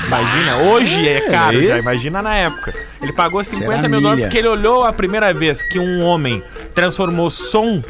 [0.07, 2.74] Imagina, hoje é caro já, imagina na época.
[3.01, 4.28] Ele pagou 50 Era mil dólares milha.
[4.28, 6.41] porque ele olhou a primeira vez que um homem
[6.74, 7.84] transformou som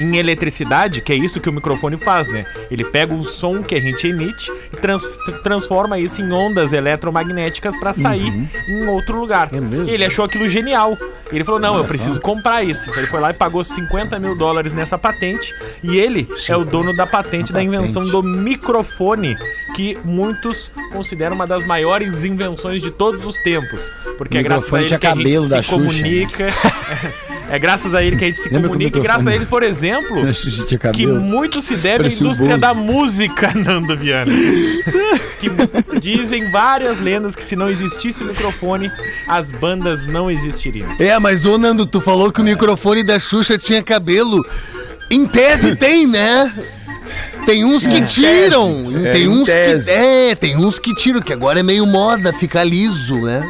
[0.00, 2.44] em eletricidade, que é isso que o microfone faz, né?
[2.70, 5.06] Ele pega o som que a gente emite e trans-
[5.42, 8.48] transforma isso em ondas eletromagnéticas pra sair Uhum.
[8.68, 9.48] em outro lugar.
[9.52, 10.96] É E ele achou aquilo genial.
[11.32, 12.82] Ele falou: não, eu preciso comprar isso.
[12.90, 15.52] Então ele foi lá e pagou 50 mil dólares nessa patente.
[15.82, 19.36] E ele é o dono da patente da invenção do microfone,
[19.74, 23.90] que muitos consideram uma das maiores invenções de todos os tempos.
[24.18, 26.08] Porque é graças a ele tinha que a cabelo gente da se Xuxa, né?
[27.50, 29.62] É graças a ele que a gente se Lembra comunica e graças a ele, por
[29.62, 32.60] exemplo, A Xuxa tinha que muito se deve à indústria Bozo.
[32.60, 34.32] da música, Nando Viana.
[35.38, 38.90] que dizem várias lendas que se não existisse o microfone,
[39.28, 40.88] as bandas não existiriam.
[40.98, 44.44] É, mas ô Nando, tu falou que o microfone da Xuxa tinha cabelo.
[45.10, 46.52] Em tese tem, né?
[47.44, 48.90] Tem uns que tiram.
[49.04, 49.84] É, tem em uns tese.
[49.84, 49.90] que.
[49.90, 53.42] É, tem uns que tiram, que agora é meio moda ficar liso, né?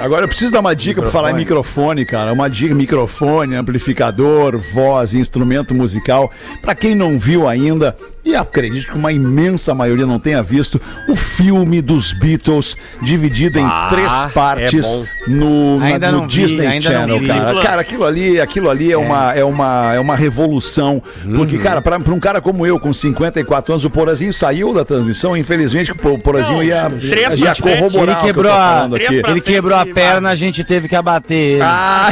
[0.00, 2.32] Agora eu preciso dar uma dica pra falar em microfone, cara.
[2.32, 6.30] Uma dica: microfone, amplificador, voz, instrumento musical.
[6.60, 11.16] Pra quem não viu ainda, e acredito que uma imensa maioria não tenha visto, o
[11.16, 15.04] filme dos Beatles, dividido em três partes bom.
[15.28, 17.26] no, na- Ainda no não vi, Disney ainda não Channel, vi.
[17.28, 17.62] cara.
[17.62, 21.02] Cara, aquilo ali, aquilo ali é, Uma, é, uma, é uma revolução.
[21.34, 24.84] Porque, cara, pra, pra um cara como eu, com 54 anos, o Porazinho saiu da
[24.84, 25.36] transmissão.
[25.36, 26.88] Infelizmente, o Po- Porazinho Não, ia,
[27.36, 29.30] ia corroborar Ele o que eu tô quebrou a, Três aqui.
[29.30, 31.62] ele quebrou a perna, a gente teve que abater ele.
[31.62, 32.08] Ah,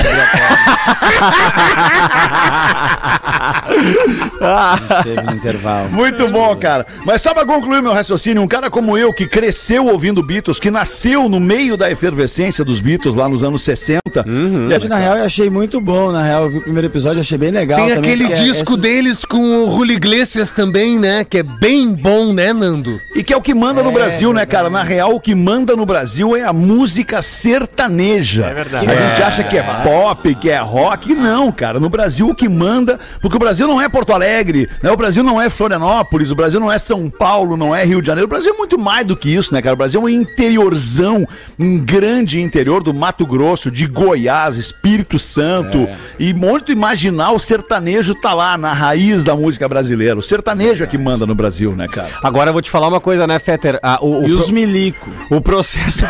[4.40, 5.88] A gente teve no intervalo.
[5.90, 6.86] Muito bom, cara.
[7.04, 10.70] Mas só pra concluir meu raciocínio, um cara como eu, que cresceu ouvindo Beatles, que
[10.70, 14.24] nasceu no meio da efervescência dos Beatles lá nos anos 60.
[14.26, 16.12] e Hoje, na real, eu achei muito bom.
[16.12, 17.78] Na real, eu vi o primeiro episódio, achei bem legal.
[17.78, 21.24] Tem também, aquele porque disco esses- deles com o Julio Iglesias também, né?
[21.24, 23.00] Que é bem bom, né, Nando?
[23.14, 24.68] E que é o que manda no Brasil, né, cara?
[24.70, 28.46] Na real, o que manda no Brasil é a música sertaneja.
[28.46, 28.86] É verdade.
[28.90, 30.73] A gente acha que é pop, que é rock.
[31.08, 31.78] E não, cara.
[31.80, 32.98] No Brasil, o que manda.
[33.20, 34.90] Porque o Brasil não é Porto Alegre, né?
[34.90, 38.06] O Brasil não é Florianópolis, o Brasil não é São Paulo, não é Rio de
[38.06, 38.26] Janeiro.
[38.26, 39.74] O Brasil é muito mais do que isso, né, cara?
[39.74, 41.26] O Brasil é um interiorzão,
[41.58, 45.88] um grande interior do Mato Grosso, de Goiás, Espírito Santo.
[46.18, 50.18] E muito imaginar o sertanejo tá lá na raiz da música brasileira.
[50.18, 52.10] O sertanejo é que manda no Brasil, né, cara?
[52.22, 53.78] Agora eu vou te falar uma coisa, né, Fetter?
[53.82, 55.10] Ah, o, o E os pro- milico.
[55.30, 56.04] o processo.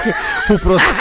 [0.51, 0.95] o processo.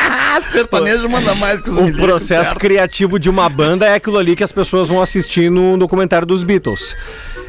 [0.51, 2.59] sertanejo manda mais que os O milicos, processo certo?
[2.59, 6.43] criativo de uma banda é aquilo ali que as pessoas vão assistir no documentário dos
[6.43, 6.95] Beatles.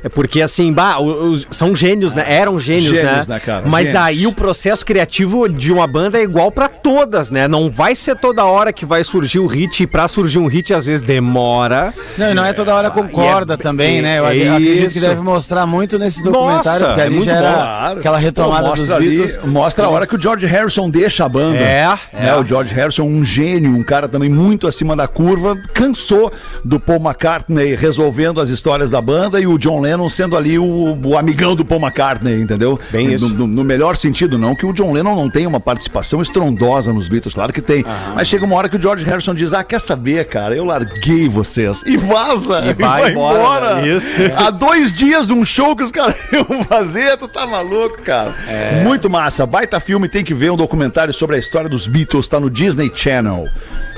[0.03, 2.27] É porque, assim, bah, os- são gênios, né?
[2.29, 3.35] Eram gênios, Gênios, né?
[3.37, 3.65] né, cara?
[3.67, 4.05] Mas Gênios.
[4.05, 7.49] aí o processo criativo de uma banda é igual pra todas, né?
[7.49, 9.83] Não vai ser toda hora que vai surgir o hit.
[9.83, 11.95] E pra surgir um hit, às vezes demora.
[12.19, 14.19] Não, e não é toda hora concorda é- também, né?
[14.19, 17.25] Eu é ac- acredito que deve mostrar muito nesse documentário, Nossa, porque é ali muito
[17.27, 17.51] já era
[17.95, 19.41] bom, aquela retomada Pô, dos ali- Beatles.
[19.45, 21.57] Mostra a hora que o George Harrison deixa a banda.
[21.59, 25.57] É, Né, O George Harrison, um gênio, um cara também muito acima da curva,
[25.95, 26.33] cansou
[26.65, 30.99] do Paul McCartney resolvendo as histórias da banda e o John Lennon sendo ali o,
[31.03, 32.79] o amigão do Paul McCartney, entendeu?
[32.91, 33.29] Bem no, isso.
[33.29, 37.09] No, no melhor sentido, não que o John Lennon não tenha uma participação estrondosa nos
[37.09, 37.85] Beatles, claro que tem.
[38.15, 40.57] Mas chega uma hora que o George Harrison diz: Ah, quer saber, cara?
[40.57, 41.83] Eu larguei vocês.
[41.87, 42.65] E vaza!
[42.67, 43.89] E vai embora, né?
[43.89, 44.17] Isso.
[44.37, 48.35] Há dois dias de um show que os caras iam fazer, tu tá maluco, cara.
[48.49, 48.83] É.
[48.83, 49.47] Muito massa.
[49.47, 52.91] Baita filme, tem que ver um documentário sobre a história dos Beatles, tá no Disney
[52.93, 53.49] Channel.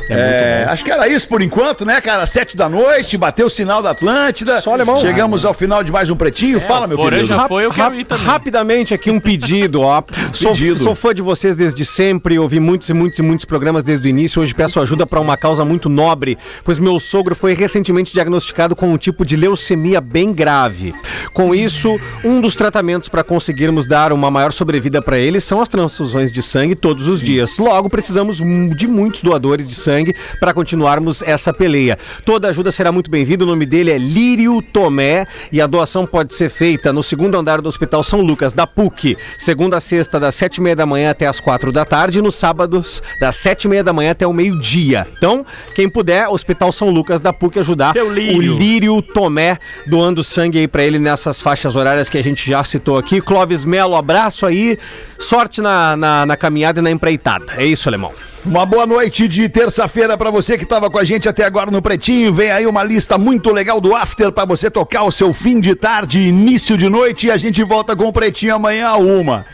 [0.09, 2.27] É, acho que era isso por enquanto, né, cara?
[2.27, 4.61] Sete da noite, bateu o sinal da Atlântida.
[4.61, 4.99] Só alemão.
[4.99, 6.61] Chegamos ao final de mais um pretinho.
[6.61, 7.27] Fala, meu querido.
[7.27, 8.25] já foi, eu quero ir também.
[8.25, 10.03] Rapidamente aqui um pedido, ó.
[10.33, 10.79] Sou, Pedido.
[10.83, 14.11] sou fã de vocês desde sempre, ouvi muitos e muitos e muitos programas desde o
[14.11, 14.43] início.
[14.43, 18.93] Hoje peço ajuda para uma causa muito nobre, pois meu sogro foi recentemente diagnosticado com
[18.93, 20.95] um tipo de leucemia bem grave.
[21.33, 25.69] Com isso, um dos tratamentos para conseguirmos dar uma maior sobrevida para ele são as
[25.69, 27.57] transfusões de sangue todos os dias.
[27.59, 31.99] Logo, precisamos de muitos doadores de sangue sangue para continuarmos essa peleia.
[32.25, 33.45] Toda ajuda será muito bem-vinda.
[33.45, 37.61] O nome dele é Lírio Tomé e a doação pode ser feita no segundo andar
[37.63, 41.11] do Hospital São Lucas, da PUC, segunda a sexta, das sete e meia da manhã
[41.11, 44.27] até as quatro da tarde, e nos sábados, das sete e meia da manhã até
[44.27, 45.07] o meio-dia.
[45.17, 48.55] Então, quem puder, Hospital São Lucas da PUC ajudar Lírio.
[48.55, 52.63] o Lírio Tomé, doando sangue aí pra ele nessas faixas horárias que a gente já
[52.63, 53.21] citou aqui.
[53.21, 54.79] Clóvis Melo, abraço aí,
[55.19, 57.55] sorte na, na, na caminhada e na empreitada.
[57.57, 58.13] É isso, alemão.
[58.47, 61.83] Uma boa noite de terça-feira pra você que tava com a gente até agora no
[61.83, 62.33] Pretinho.
[62.33, 65.75] Vem aí uma lista muito legal do After pra você tocar o seu fim de
[65.75, 69.45] tarde, início de noite e a gente volta com o Pretinho amanhã a uma.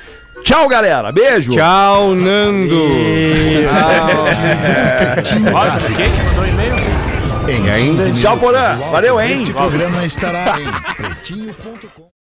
[0.45, 1.11] Tchau, galera.
[1.11, 1.53] Beijo.
[1.53, 2.83] Tchau, Nando.
[5.55, 6.75] Olha, quem que mandou e-mail?
[7.49, 8.77] Em 15 Tchau, Porã.
[8.91, 9.33] Valeu, hein?
[9.41, 10.67] Este programa estará em
[11.03, 12.12] pretinho.com.